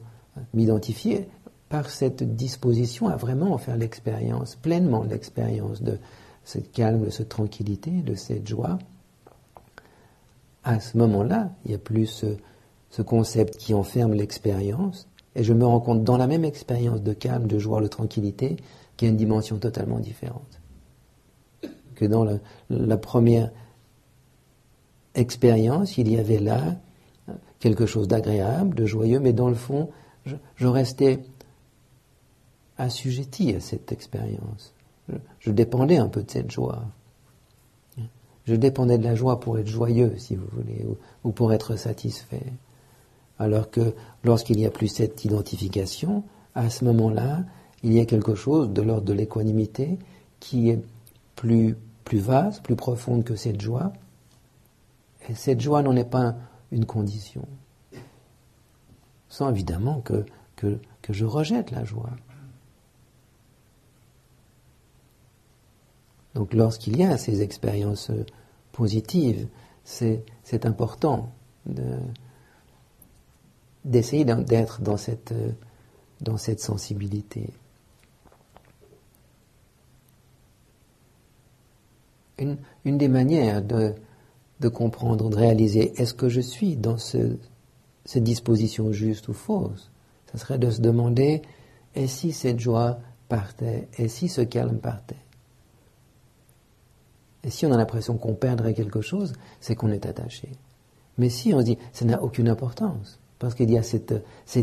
[0.54, 1.30] m'identifier,
[1.70, 5.98] par cette disposition à vraiment faire l'expérience, pleinement l'expérience de
[6.44, 8.78] ce calme, de cette tranquillité, de cette joie,
[10.64, 15.66] à ce moment-là, il n'y a plus ce, concept qui enferme l'expérience, et je me
[15.66, 18.56] rends compte dans la même expérience de calme, de joie, de tranquillité,
[18.96, 20.62] qu'il a une dimension totalement différente.
[21.96, 22.26] Que dans
[22.70, 23.52] la, première
[25.14, 26.78] expérience, il y avait là
[27.60, 29.90] quelque chose d'agréable, de joyeux, mais dans le fond,
[30.56, 31.20] je restais
[32.78, 34.74] assujetti à cette expérience.
[35.40, 36.84] Je, dépendais un peu de cette joie.
[38.46, 40.86] Je dépendais de la joie pour être joyeux, si vous voulez,
[41.24, 42.54] ou, pour être satisfait.
[43.40, 47.44] Alors que lorsqu'il n'y a plus cette identification, à ce moment-là,
[47.84, 50.00] il y a quelque chose de l'ordre de l'équanimité
[50.40, 50.80] qui est
[51.36, 53.94] plus, plus vaste, plus profonde que cette joie.
[55.28, 56.36] Et cette joie n'en est pas
[56.72, 57.48] une condition.
[59.28, 62.12] Sans évidemment que, que, que je rejette la joie.
[66.36, 68.26] Donc lorsqu'il y a ces expériences euh,
[68.74, 69.48] positives,
[69.86, 71.32] c'est important
[73.86, 75.52] d'essayer d'être dans cette, euh,
[76.22, 77.54] dans cette sensibilité.
[82.38, 83.94] Une, une des manières de,
[84.60, 87.38] de, comprendre, de réaliser est-ce que je suis dans ce,
[88.04, 89.90] cette disposition juste ou fausse,
[90.34, 91.44] ce serait de se demander
[91.96, 95.25] et si cette joie partait, et si ce calme partait?
[97.46, 100.50] Et si on a l'impression qu'on perdrait quelque chose, c'est qu'on est attaché.
[101.20, 104.16] Mais si on se dit, ça n'a aucune importance, parce qu'il y a cette,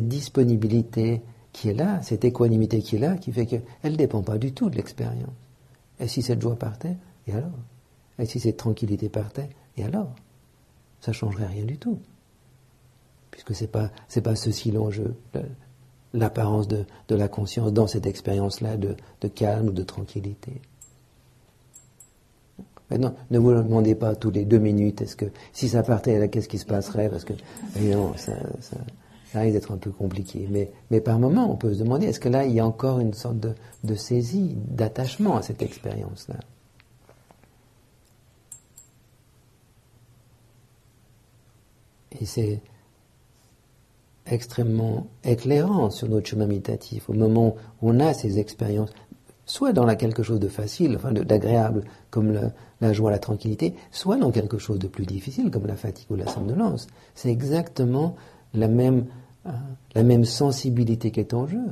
[0.09, 4.37] disponibilité qui est là, cette équanimité qui est là, qui fait qu'elle ne dépend pas
[4.37, 5.31] du tout de l'expérience.
[6.01, 6.97] Et si cette joie partait,
[7.29, 7.59] et alors?
[8.19, 10.13] Et si cette tranquillité partait, et alors?
[11.01, 12.01] Ça ne changerait rien du tout.
[13.31, 13.91] Puisque ce n'est pas,
[14.25, 15.15] pas ceci l'enjeu,
[16.13, 20.61] l'apparence de, la conscience dans cette expérience-là de calme ou de tranquillité.
[22.93, 26.29] Maintenant, ne vous le demandez pas tous les deux minutes, est-ce que si ça partait,
[26.29, 27.33] qu'est-ce qui se passerait Parce que
[27.81, 28.35] non, ça,
[29.35, 30.47] risque d'être un peu compliqué.
[30.51, 33.01] Mais, mais par moment, on peut se demander, est-ce que là, il y a encore
[33.01, 36.37] une sorte de, de saisie, d'attachement à cette expérience-là?
[42.21, 42.61] Et c'est
[44.27, 48.91] extrêmement éclairant sur notre chemin méditatif, au moment où on a ces expériences,
[49.47, 54.17] soit dans la quelque chose de facile, enfin d'agréable, comme la joie, la tranquillité, soit
[54.17, 56.87] dans quelque chose de plus difficile, comme la fatigue ou la somnolence.
[57.15, 58.17] C'est exactement
[58.55, 59.07] la même,
[59.47, 59.51] euh,
[59.95, 61.65] la même sensibilité qui est en jeu.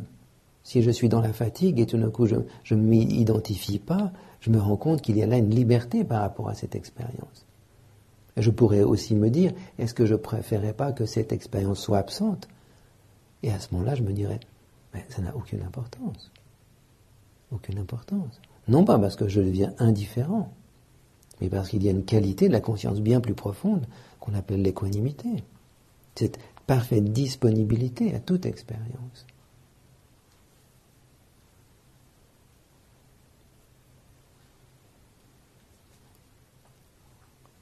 [0.63, 4.13] Si je suis dans la fatigue et tout d'un coup je ne m'y identifie pas,
[4.41, 7.47] je me rends compte qu'il y a là une liberté par rapport à cette expérience.
[8.37, 12.49] je pourrais aussi me dire, est-ce que je préférerais pas que cette expérience soit absente?
[13.43, 14.41] Et à ce moment-là, je me dirais,
[15.09, 16.31] ça n'a aucune importance
[17.53, 18.41] aucune importance.
[18.69, 20.53] Non pas parce que je deviens indifférent,
[21.41, 23.87] mais parce qu'il y a une qualité de la conscience bien plus profonde
[24.21, 25.29] qu'on appelle l'équanimité.
[26.15, 29.27] Cette parfaite disponibilité à toute expérience.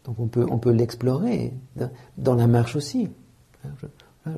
[0.04, 1.52] Donc on peut, on peut l'explorer
[2.16, 3.10] dans la marche aussi.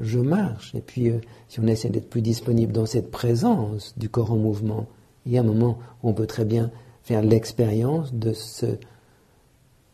[0.03, 4.09] Je, marche, et puis euh, si on essaie d'être plus disponible dans cette présence du
[4.09, 4.87] corps en mouvement,
[5.31, 6.73] il y a un moment où on peut très bien
[7.05, 8.67] faire l'expérience de ce,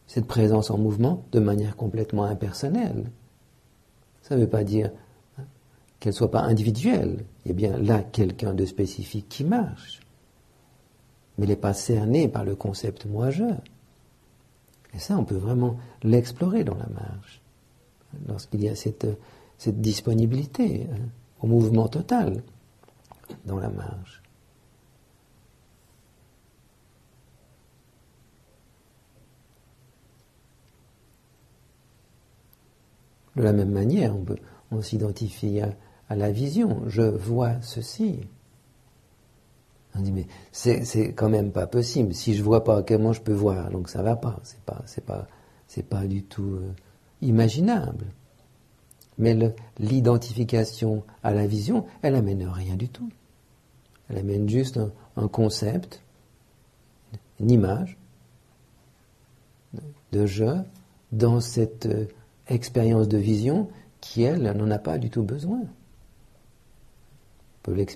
[0.06, 3.10] cette présence en mouvement de manière complètement impersonnelle.
[4.22, 4.90] Ça ne veut pas dire
[6.00, 7.26] qu'elle ne soit pas individuelle.
[7.44, 10.00] Il y a bien là quelqu'un de spécifique qui marche.
[11.36, 13.44] Mais elle n'est pas cernée par le concept moi-je.
[14.94, 17.42] Et ça, on peut vraiment l'explorer dans la marche,
[18.26, 19.06] lorsqu'il y a cette,
[19.58, 20.96] cette disponibilité hein,
[21.42, 22.42] au mouvement total
[23.44, 24.22] dans la marche.
[33.36, 34.14] De la même manière,
[34.70, 36.82] on, s'identifie à, la vision.
[36.86, 38.20] Je vois ceci.
[39.94, 42.14] On dit mais c'est quand même pas possible.
[42.14, 43.70] Si je vois pas, comment je peux voir?
[43.70, 44.40] Donc ça va pas.
[44.42, 45.26] C'est pas
[45.90, 46.72] pas du tout euh,
[47.22, 48.06] imaginable.
[49.18, 49.36] Mais
[49.78, 53.10] l'identification à la vision, elle amène rien du tout.
[54.08, 56.02] Elle amène juste un, un concept,
[57.40, 57.98] une image
[60.12, 60.62] de je
[61.12, 62.06] dans cette euh,
[62.48, 63.68] expérience de vision
[64.00, 65.60] qui, elle, n'en a pas du tout besoin.
[65.60, 65.68] On
[67.62, 67.86] peut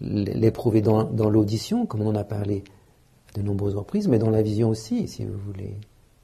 [0.00, 2.64] l'éprouver dans, l'audition, comme on en a parlé
[3.34, 5.76] de nombreuses reprises, mais dans la vision aussi, si vous voulez.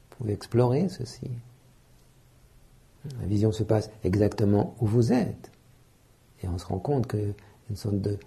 [0.09, 1.29] Vous pouvez explorer ceci.
[3.19, 5.51] La vision se passe exactement où vous êtes.
[6.41, 7.33] Et on se rend compte qu'il y a
[7.69, 8.17] une sorte de,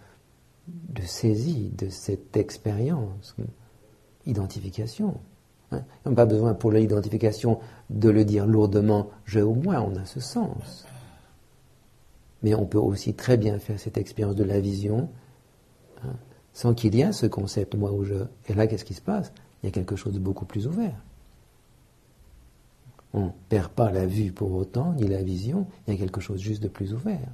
[0.69, 3.37] de saisie de cette expérience,
[4.27, 5.15] identification.
[5.73, 5.83] Hein.
[6.05, 7.59] On n'a pas besoin pour l'identification
[7.91, 10.87] de le dire lourdement je ou moi, on a ce sens.
[12.43, 15.09] Mais on peut aussi très bien faire cette expérience de la vision
[16.05, 16.15] hein,
[16.53, 18.15] sans qu'il y ait ce concept moi ou je.
[18.49, 19.33] Et là, qu'est-ce qui se passe?
[19.63, 21.03] Il y a quelque chose de beaucoup plus ouvert.
[23.13, 26.21] On ne perd pas la vue pour autant, ni la vision, il y a quelque
[26.21, 27.29] chose juste de plus ouvert.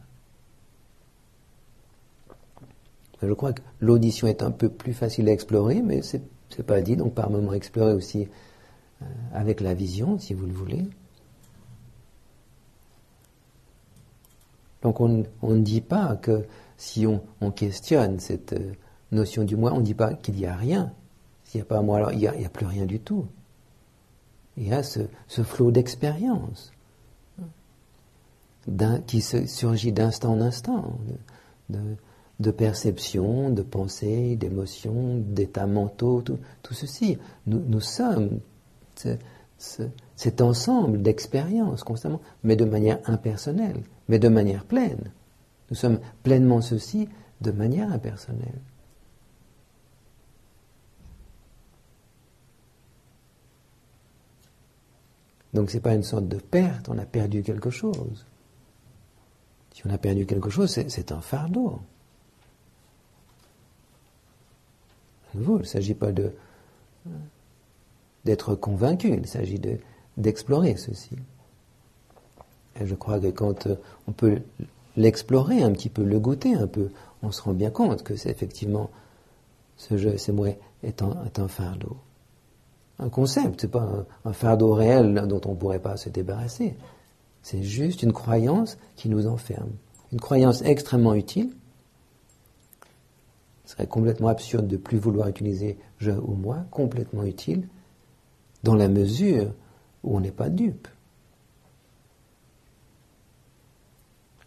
[3.21, 6.23] Je crois que l'audition est un peu plus facile à explorer, mais c'est
[6.55, 8.29] c'est pas dit, donc par moments explorer aussi
[9.03, 10.87] euh, avec la vision, si vous le voulez.
[14.83, 16.45] Donc on, ne dit pas que
[16.77, 18.73] si on, questionne cette euh,
[19.13, 20.93] notion du moi, on ne dit pas qu'il n'y a rien.
[21.45, 23.27] S'il n'y a pas moi, alors il n'y a, plus rien du tout.
[24.57, 26.73] Il y a ce, flot d'expérience
[29.07, 30.99] qui se, surgit d'instant en instant,
[32.51, 36.39] perception, de pensée, d'émotion, d'états mentaux, tout,
[36.73, 37.19] ceci.
[37.47, 38.41] Nous, sommes
[40.17, 45.13] cet ensemble d'expériences constamment, mais de manière impersonnelle, mais de manière pleine.
[45.71, 47.09] Nous sommes pleinement ceci
[47.41, 48.61] de manière impersonnelle.
[55.55, 58.27] Donc ce n'est pas une sorte de perte, on a perdu quelque chose.
[59.75, 61.81] Si on a perdu quelque chose, c'est un fardeau.
[65.35, 66.33] Il ne s'agit pas de
[68.25, 69.61] d'être convaincu, il s'agit
[70.17, 71.17] d'explorer ceci.
[72.81, 74.39] Et je crois que quand euh, on peut
[74.97, 76.91] l'explorer un petit peu, le goûter un peu,
[77.23, 78.91] on se rend bien compte que c'est effectivement
[79.77, 80.51] ce jeu, c'est moi,
[80.83, 81.97] est un, fardeau.
[82.99, 86.75] Un concept, c'est pas un, un, fardeau réel dont on ne pourrait pas se débarrasser.
[87.43, 89.71] C'est juste une croyance qui nous enferme.
[90.13, 91.51] Une croyance extrêmement utile,
[93.65, 97.69] ce serait complètement absurde de plus vouloir utiliser je ou moi, complètement utile,
[98.63, 99.53] dans la mesure
[100.03, 100.89] où on n'est pas dupe.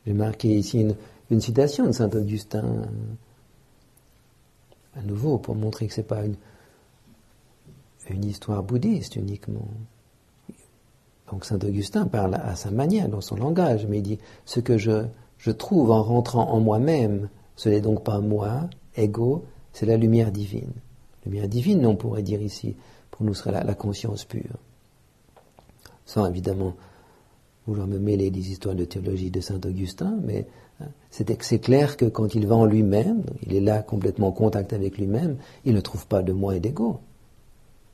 [0.05, 0.85] J'ai marqué ici
[1.29, 2.83] une, citation de saint Augustin,
[4.95, 6.35] à nouveau pour montrer que ce n'est pas une,
[8.23, 9.67] histoire bouddhiste uniquement.
[11.31, 14.77] Donc saint Augustin parle à sa manière, dans son langage, mais il dit ce que
[14.77, 20.31] je trouve en rentrant en moi-même, ce n'est donc pas moi, ego, c'est la lumière
[20.31, 20.71] divine.
[21.25, 22.75] Lumière divine, on pourrait dire ici,
[23.11, 24.57] pour nous serait la, conscience pure.
[26.05, 26.75] Sans évidemment
[27.67, 30.45] vouloir me mêler des histoires de théologie de saint Augustin, mais
[30.79, 34.71] hein, c'est clair que quand il va en lui-même, il est là complètement en contact
[34.71, 36.99] avec lui-même, il ne trouve pas de moi et d'ego.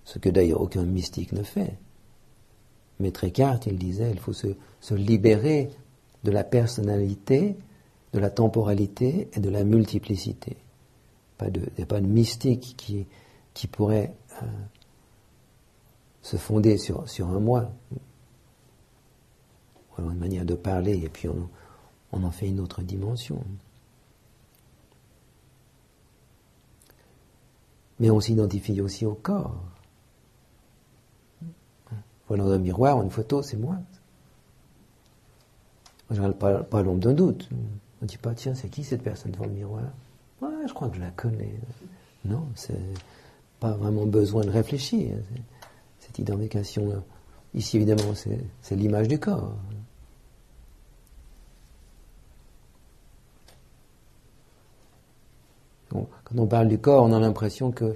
[0.03, 1.77] Ce que d'ailleurs aucun mystique ne fait.
[2.99, 5.69] Maître Eckhart, il disait, il faut se libérer
[6.23, 7.55] de la personnalité,
[8.13, 10.57] de la temporalité et de la multiplicité
[11.47, 12.75] il n'y a pas de mystique
[13.53, 14.45] qui pourrait euh,
[16.21, 17.71] se fonder sur, un moi,
[19.97, 21.49] ou une manière de parler, et puis on,
[22.11, 23.43] en fait une autre dimension.
[27.99, 29.55] Mais on s'identifie aussi au corps.
[32.27, 33.77] Voilà un miroir, une photo, c'est moi.
[36.09, 37.49] Je ne pas, pas l'ombre d'un doute.
[37.51, 39.83] On ne dit pas, tiens, c'est qui cette personne devant le miroir?
[40.67, 41.53] Je crois que je la connais.
[42.25, 42.79] Non, c'est
[43.59, 45.15] pas vraiment besoin de réfléchir.
[45.99, 47.03] Cette identification,
[47.53, 48.13] ici évidemment,
[48.61, 49.55] c'est l'image du corps.
[55.91, 57.93] quand on parle du corps, on a l'impression que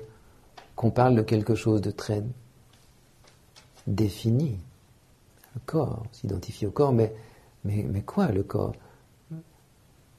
[0.76, 2.22] qu'on parle de quelque chose de très
[3.88, 4.59] défini.
[5.53, 7.13] Le corps, on s'identifie au corps, mais,
[7.63, 8.74] mais quoi le corps?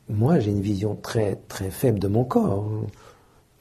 [0.09, 2.68] Moi, j'ai une vision très, très faible de mon corps.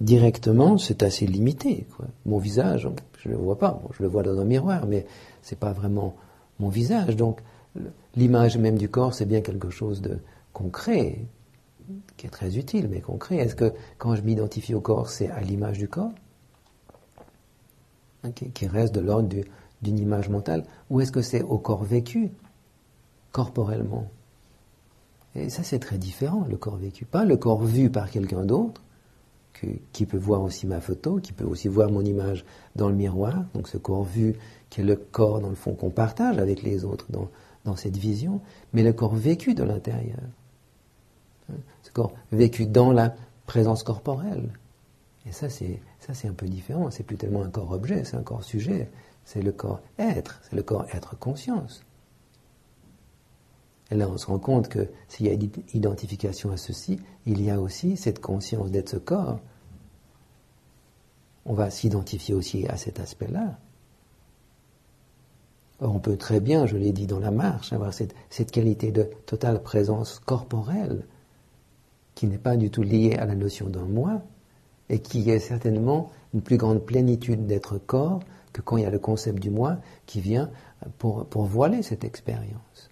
[0.02, 1.88] Directement, c'est assez limité.
[2.26, 2.90] Mon visage,
[3.20, 3.82] je ne le vois pas.
[3.98, 5.06] je le vois dans un miroir, mais
[5.42, 6.16] c'est pas vraiment
[6.60, 7.16] mon visage.
[7.16, 7.42] Donc,
[8.16, 10.20] l'image même du corps, c'est bien quelque chose de
[10.54, 11.26] concret,
[12.18, 13.38] qui est très utile, mais concret.
[13.38, 16.12] Est-ce que quand je m'identifie au corps, c'est à l'image du corps
[18.24, 19.30] hein, qui, reste de l'ordre
[19.82, 22.32] d'une image mentale, ou est-ce que c'est au corps vécu,
[23.32, 24.10] corporellement?
[25.36, 27.06] Et ça, c'est très différent, le corps vécu.
[27.06, 28.82] Pas le corps vu par quelqu'un d'autre,
[29.94, 33.46] qui peut voir aussi ma photo, qui peut aussi voir mon image dans le miroir,
[33.54, 34.36] donc ce corps vu
[34.70, 38.42] qui est le corps, dans le fond, qu'on partage avec les autres dans, cette vision,
[38.74, 40.20] mais le corps vécu de l'intérieur
[41.84, 43.16] ce corps vécu dans la
[43.46, 44.50] présence corporelle.
[45.28, 46.92] Et ça, c'est, ça, c'est un peu différent.
[46.92, 48.90] C'est plus tellement un corps objet, c'est un corps sujet.
[49.24, 51.84] C'est le corps être, c'est le corps être conscience.
[53.92, 55.34] Et là, on se rend compte que s'il y a
[55.74, 59.40] identification à ceci, il y a aussi cette conscience d'être ce corps.
[61.46, 63.60] On va s'identifier aussi à cet aspect-là.
[65.80, 68.16] On peut très bien, je l'ai dit dans la marche, avoir cette,
[68.52, 71.06] qualité de totale présence corporelle
[72.16, 74.22] qui n'est pas du tout lié à la notion d'un moi,
[74.88, 78.22] et qui est certainement une plus grande plénitude d'être corps
[78.54, 80.50] que quand il y a le concept du moi qui vient
[80.98, 82.90] pour voiler cette expérience.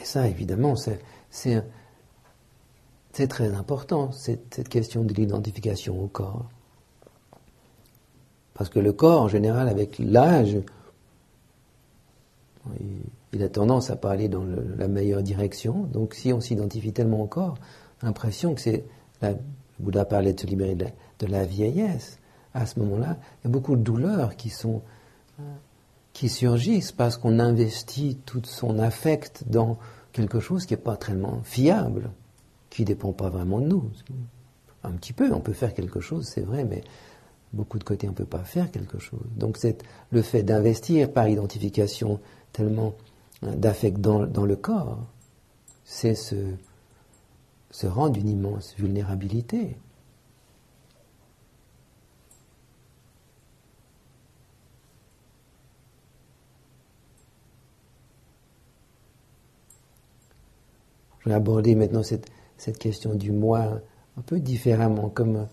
[0.00, 1.52] Et ça, évidemment, c'est
[3.28, 6.48] très important, cette, question de l'identification au corps.
[8.54, 10.56] Parce que le corps, en général, avec l'âge,
[13.32, 15.84] il a tendance à pas aller dans la meilleure direction.
[15.84, 17.56] Donc si on s'identifie tellement au corps,
[18.02, 18.84] l'impression que c'est...
[19.22, 19.36] Le
[19.78, 22.18] Bouddha parlait de se libérer de la, vieillesse.
[22.54, 24.82] À ce moment-là, il y a beaucoup de douleurs qui sont
[26.12, 29.78] qui surgissent parce qu'on investit tout son affect dans
[30.12, 32.10] quelque chose qui n'est pas tellement fiable,
[32.68, 33.90] qui ne dépend pas vraiment de nous.
[34.82, 36.82] Un petit peu, on peut faire quelque chose, c'est vrai, mais
[37.52, 39.20] beaucoup de côtés, on ne peut pas faire quelque chose.
[39.36, 39.78] Donc c'est
[40.10, 42.20] le fait d'investir par identification
[42.52, 42.94] tellement
[43.42, 44.98] d'affect dans, dans, le corps,
[45.84, 46.36] c'est se,
[47.70, 49.76] se rendre une immense vulnérabilité.
[61.20, 62.28] Je vais aborder maintenant cette,
[62.78, 63.80] question du moi
[64.18, 65.46] un peu différemment, comme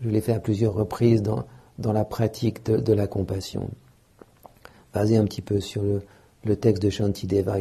[0.00, 1.44] je l'ai fait à plusieurs reprises dans,
[1.92, 3.70] la pratique de, la compassion,
[4.92, 5.82] basé un petit peu sur
[6.44, 7.56] le, texte de Shantideva,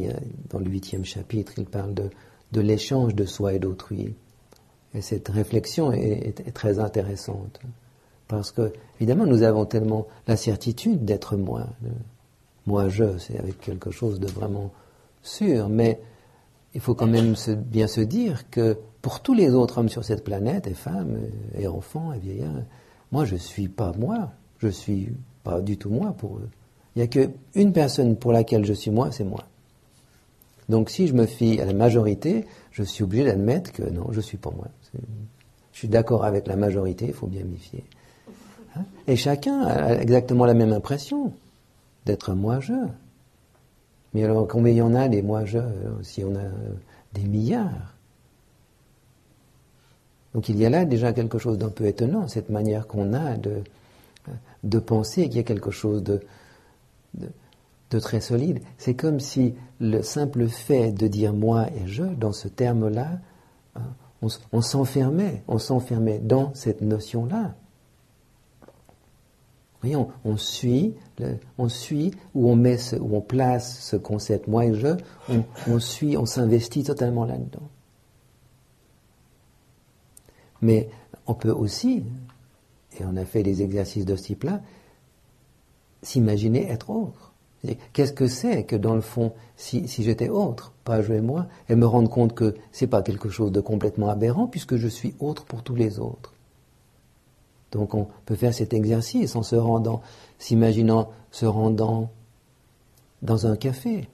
[0.50, 2.10] dans le huitième chapitre, il parle de,
[2.52, 4.16] de l'échange de soi et d'autrui.
[4.94, 7.60] Et cette réflexion est, très intéressante.
[8.28, 11.68] Parce que, évidemment, nous avons tellement la certitude d'être moi.
[12.68, 14.72] Moi, je, c'est avec quelque chose de vraiment
[15.24, 15.68] sûr.
[15.68, 16.00] Mais
[16.74, 20.24] il faut quand même bien se dire que pour tous les autres hommes sur cette
[20.24, 21.18] planète, et femmes,
[21.58, 22.64] et enfants, et vieillards,
[23.12, 24.32] moi, je ne suis pas moi.
[24.60, 25.10] Je ne suis
[25.44, 26.50] pas du tout moi pour eux.
[26.96, 29.44] Il n'y a qu'une personne pour laquelle je suis moi, c'est moi.
[30.70, 34.18] Donc si je me fie à la majorité, je suis obligé d'admettre que non, je
[34.18, 34.68] ne suis pas moi.
[35.74, 37.84] Je suis d'accord avec la majorité, il faut bien m'y fier.
[38.78, 38.86] Hein?
[39.08, 41.34] Et chacun a exactement la même impression
[42.06, 42.74] d'être moi-je.
[44.14, 45.60] Mais alors combien il y en a des moi-je
[46.02, 46.50] Si on a
[47.14, 47.94] des milliards?
[50.34, 53.38] Donc il y a là déjà quelque chose d'un peu étonnant, cette manière qu'on a
[53.38, 53.64] de,
[54.64, 56.22] de penser qu'il y a quelque chose de,
[57.14, 58.60] de, très solide.
[58.80, 63.20] C'est comme si le simple fait de dire moi et je, dans ce terme-là,
[63.76, 63.82] hein,
[64.52, 67.54] on, s'enfermait, on s'enfermait dans cette notion-là.
[69.84, 70.96] On suit,
[71.58, 71.68] on
[72.34, 74.96] où on met, où on place ce concept moi et je,
[75.68, 77.68] on, suit, on s'investit totalement là-dedans.
[80.62, 80.90] Mais
[81.28, 82.04] on peut aussi,
[82.98, 84.62] et on a fait des exercices de ce type-là,
[86.02, 87.34] s'imaginer être autre.
[87.94, 91.76] Qu'est-ce que c'est que dans le fond, si, j'étais autre, pas je et moi, et
[91.76, 95.46] me rendre compte que c'est pas quelque chose de complètement aberrant puisque je suis autre
[95.46, 96.33] pour tous les autres.
[97.74, 100.02] Donc on peut faire cet exercice en se rendant,
[100.38, 102.12] s'imaginant se rendant
[103.24, 104.08] dans un café.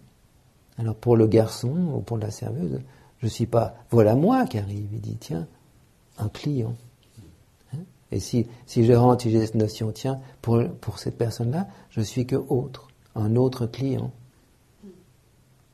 [0.77, 2.79] Alors pour le garçon ou pour la serveuse,
[3.19, 4.87] je ne suis pas voilà moi qui arrive.
[4.93, 5.45] Il dit tiens,
[6.17, 6.73] un client.
[7.73, 7.79] Hein?
[8.13, 10.63] Et si, je rentre, si j'ai cette notion, tiens, pour,
[10.97, 14.11] cette personne-là, je suis que autre, un autre client.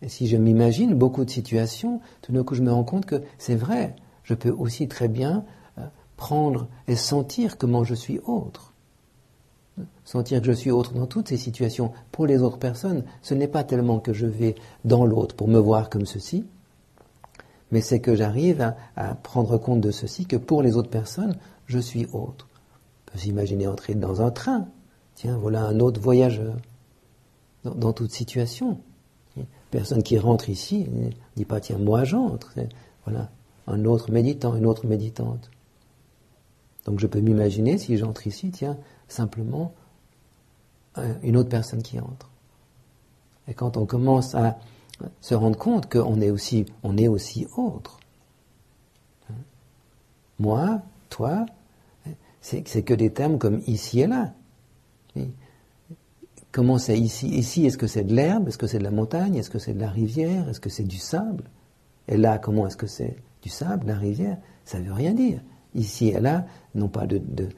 [0.01, 3.21] Et si je m'imagine beaucoup de situations, tout d'un coup je me rends compte que
[3.37, 5.45] c'est vrai, je peux aussi très bien
[6.17, 8.73] prendre et sentir comment je suis autre.
[10.05, 11.91] Sentir que je suis autre dans toutes ces situations.
[12.11, 14.55] Pour les autres personnes, ce n'est pas tellement que je vais
[14.85, 16.45] dans l'autre pour me voir comme ceci,
[17.71, 21.35] mais c'est que j'arrive à, prendre compte de ceci, que pour les autres personnes,
[21.65, 22.47] je suis autre.
[23.07, 24.67] On peut s'imaginer entrer dans un train.
[25.15, 26.55] Tiens, voilà un autre voyageur.
[27.63, 28.79] Dans, dans toute situation.
[29.71, 32.53] Personne qui rentre ici ne dit pas, tiens, moi j'entre.
[33.05, 33.29] Voilà,
[33.67, 35.49] un autre méditant, une autre méditante.
[36.85, 38.77] Donc je peux m'imaginer, si j'entre ici, tiens,
[39.07, 39.73] simplement
[40.97, 42.29] euh, une autre personne qui entre.
[43.47, 44.57] Et quand on commence à
[45.19, 47.99] se rendre compte qu'on est aussi, on est aussi autre.
[49.29, 49.35] Hein.
[50.39, 51.45] Moi, toi,
[52.41, 54.33] c'est que des termes comme ici et là.
[56.51, 57.27] comment c'est ici?
[57.27, 58.47] Ici, est-ce que c'est de l'herbe?
[58.47, 59.35] Est-ce que c'est de la montagne?
[59.35, 60.47] Est-ce que c'est de la rivière?
[60.47, 61.45] Est-ce que c'est du sable?
[62.07, 64.37] Et là, comment est-ce que c'est du sable, la rivière?
[64.63, 65.41] Ça ne veut rien dire
[65.75, 67.49] ici et là, n'ont pas de,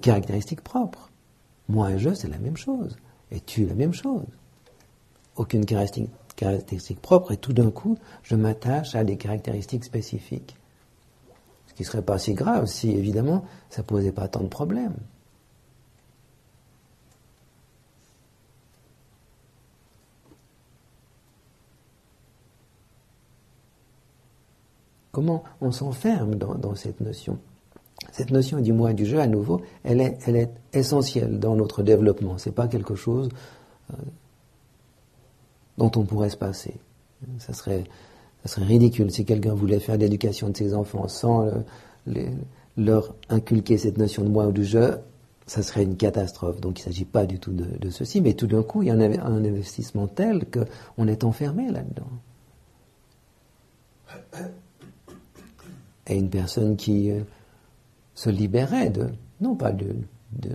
[0.00, 1.10] caractéristiques propres.
[1.68, 2.96] Moi et je, c'est la même chose.
[3.30, 4.26] Et tu, la même chose.
[5.36, 10.56] Aucune caractéristique, propre, et tout d'un coup, je m'attache à des caractéristiques spécifiques.
[11.66, 14.48] Ce qui ne serait pas si grave si, évidemment, ça ne posait pas tant de
[14.48, 14.96] problèmes.
[25.10, 27.38] Comment on s'enferme dans cette notion?
[28.14, 31.56] Cette notion du moi et du jeu, à nouveau, elle est, elle est essentielle dans
[31.56, 32.38] notre développement.
[32.38, 33.28] Ce n'est pas quelque chose
[33.90, 33.96] euh,
[35.78, 36.76] dont on pourrait se passer.
[37.38, 37.82] Ça serait,
[38.56, 41.50] ridicule si quelqu'un voulait faire l'éducation de ses enfants sans
[42.76, 44.98] leur inculquer cette notion de moi ou du jeu.
[45.46, 46.60] Ça serait une catastrophe.
[46.60, 48.90] Donc il ne s'agit pas du tout de, ceci, mais tout d'un coup, il y
[48.92, 52.10] a un, un investissement tel qu'on est enfermé là-dedans.
[56.06, 57.22] Et une personne qui euh,
[58.14, 59.08] se libérer de,
[59.40, 59.94] non pas de,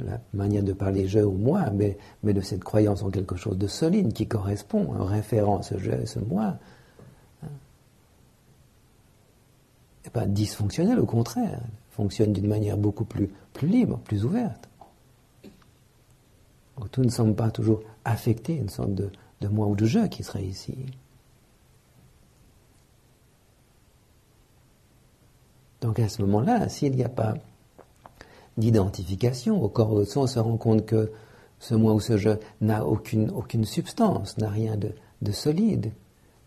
[0.06, 3.58] la manière de parler je ou moi, mais, mais de cette croyance en quelque chose
[3.58, 6.58] de solide qui correspond, en référent à ce je et ce moi.
[10.06, 14.70] Et pas dysfonctionnel, au contraire, fonctionne d'une manière beaucoup plus, plus libre, plus ouverte.
[16.78, 20.08] Donc, tout ne semble pas toujours affecté, une sorte de, de moi ou de je
[20.08, 20.76] qui serait ici.
[25.82, 27.36] Donc à ce moment-là, s'il n'y a pas
[28.60, 29.62] d'identification.
[29.64, 31.12] Au corps au son, on se rend compte que
[31.60, 32.32] ce moi ou ce je
[32.62, 33.32] n'a aucune,
[33.66, 34.92] substance, n'a rien de,
[35.22, 35.92] de, solide.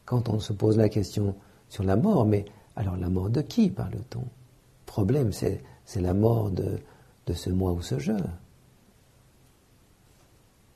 [0.05, 1.35] Quand on se pose la question
[1.69, 2.45] sur la mort, mais
[2.77, 4.25] alors la mort de qui parle-t-on?
[4.87, 5.63] Problème, c'est,
[5.97, 6.79] la mort de,
[7.27, 8.13] de, ce moi ou ce je,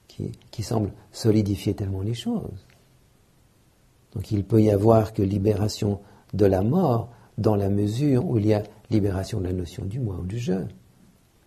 [0.09, 2.67] qui, qui semble solidifier tellement les choses.
[4.15, 6.01] Donc il peut y avoir que libération
[6.33, 10.01] de la mort dans la mesure où il y a libération de la notion du
[10.01, 10.55] moi ou du je.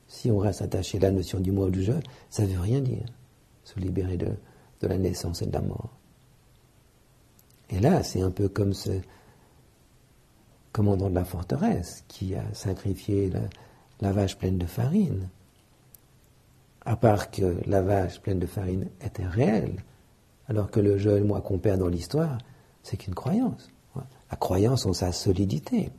[0.09, 1.93] Si on reste attaché à la notion du moi ou du je,
[2.31, 3.05] ça ne veut rien dire.
[3.63, 4.35] Se libérer de,
[4.81, 5.91] la naissance et de la mort.
[7.69, 8.89] Et là, c'est un peu comme ce
[10.73, 13.31] commandant de la forteresse qui a sacrifié
[14.01, 15.29] la, vache pleine de farine.
[16.85, 19.83] À part que la vache pleine de farine était réelle,
[20.47, 22.39] alors que le je et le moi qu'on perd dans l'histoire,
[22.81, 23.69] c'est qu'une croyance.
[23.95, 25.91] La croyance en sa solidité.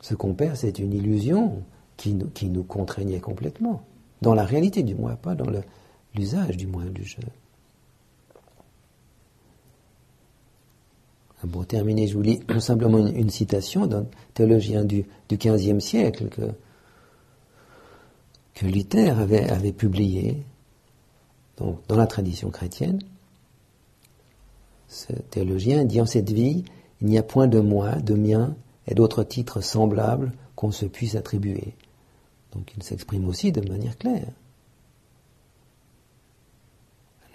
[0.00, 1.62] Ce qu'on perd, c'est une illusion
[1.96, 3.82] qui nous, qui nous contraignait complètement.
[4.22, 5.50] Dans la réalité du moi, pas dans
[6.14, 7.22] l'usage du moi du jeu.
[11.52, 16.42] Pour terminer, je vous lis simplement une, citation d'un théologien du, du XVe siècle que,
[18.54, 20.42] que Luther avait, avait publié
[21.56, 23.00] donc, dans la tradition chrétienne.
[24.88, 26.64] Ce théologien dit en cette vie,
[27.00, 28.56] il n'y a point de moi, de mien,
[28.88, 31.74] et d'autres titres semblables qu'on se puisse attribuer.
[32.52, 34.32] Donc il s'exprime aussi de manière claire.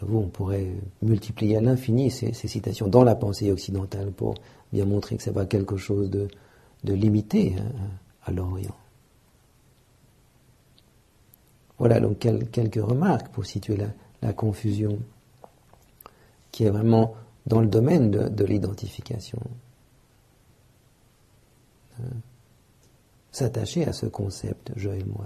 [0.02, 4.36] À on pourrait multiplier à l'infini ces, citations dans la pensée occidentale pour
[4.74, 6.28] bien montrer que n'est pas quelque chose de,
[6.84, 7.72] de limiter hein,
[8.26, 8.76] à l'Orient.
[11.78, 13.78] Voilà donc quelques remarques pour situer
[14.22, 15.00] la, confusion
[16.52, 19.40] qui est vraiment dans le domaine de, l'identification.
[22.00, 22.18] Hein.
[23.32, 25.26] S'attacher à ce concept, je et moi,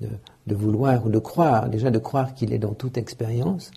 [0.00, 0.08] de,
[0.46, 3.70] de vouloir ou de croire, déjà de croire qu'il est dans toute expérience,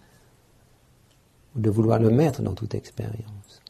[1.55, 3.61] ou de vouloir le mettre dans toute expérience.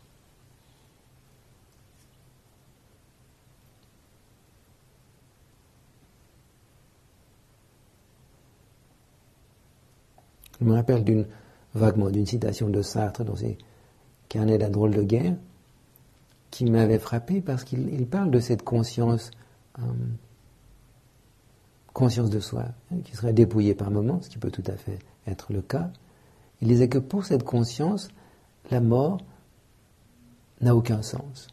[10.59, 11.25] Je me rappelle d'une,
[11.73, 13.57] vaguement d'une citation de Sartre dans ses
[14.29, 15.35] carnets d'un drôle de guerre
[16.53, 19.31] qui m'avait frappé parce qu'il parle de cette conscience,
[19.79, 19.81] euh,
[21.93, 24.99] conscience de soi, hein, qui serait dépouillée par moments, ce qui peut tout à fait
[25.25, 25.89] être le cas.
[26.61, 28.09] Il disait que pour cette conscience,
[28.69, 29.17] la mort
[30.61, 31.47] n'a aucun sens.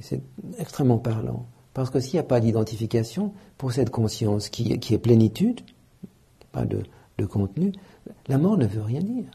[0.00, 0.22] C'est
[0.58, 1.46] extrêmement parlant.
[1.72, 5.60] Parce que s'il n'y a pas d'identification pour cette conscience qui, est plénitude,
[6.50, 6.82] pas de,
[7.26, 7.70] contenu,
[8.26, 9.30] la mort ne veut rien dire.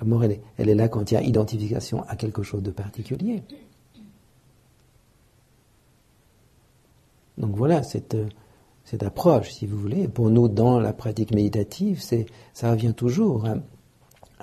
[0.00, 3.42] La mort, elle est, là quand il y a identification à quelque chose de particulier.
[7.36, 8.16] Donc voilà cette,
[8.84, 10.08] cette approche, si vous voulez.
[10.08, 12.02] Pour nous, dans la pratique méditative,
[12.54, 13.56] ça revient toujours à,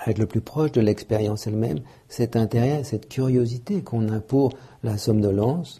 [0.08, 4.52] être le plus proche de l'expérience elle-même, cet intérêt, cette curiosité qu'on a pour
[4.82, 5.78] la somnolence.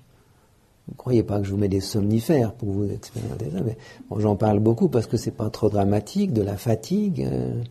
[0.88, 3.76] Vous ne croyez pas que je vous mets des somnifères pour vous expérimenter ça, mais
[4.16, 7.62] j'en parle beaucoup parce que c'est pas trop dramatique, de la fatigue, euh,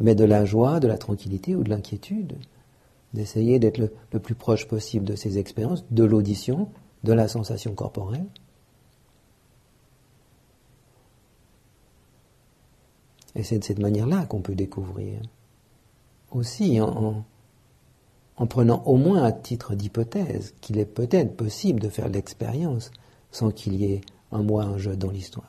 [0.00, 2.34] mais de la joie, de la tranquillité ou de l'inquiétude.
[3.12, 6.68] D'essayer d'être le plus proche possible de ces expériences, de l'audition,
[7.04, 8.26] de la sensation corporelle.
[13.36, 15.20] Et c'est de cette manière-là qu'on peut découvrir.
[16.30, 17.24] Aussi en,
[18.36, 22.90] en, prenant au moins à titre d'hypothèse qu'il est peut-être possible de faire l'expérience
[23.30, 24.00] sans qu'il y ait
[24.32, 25.48] un moi, un jeu dans l'histoire.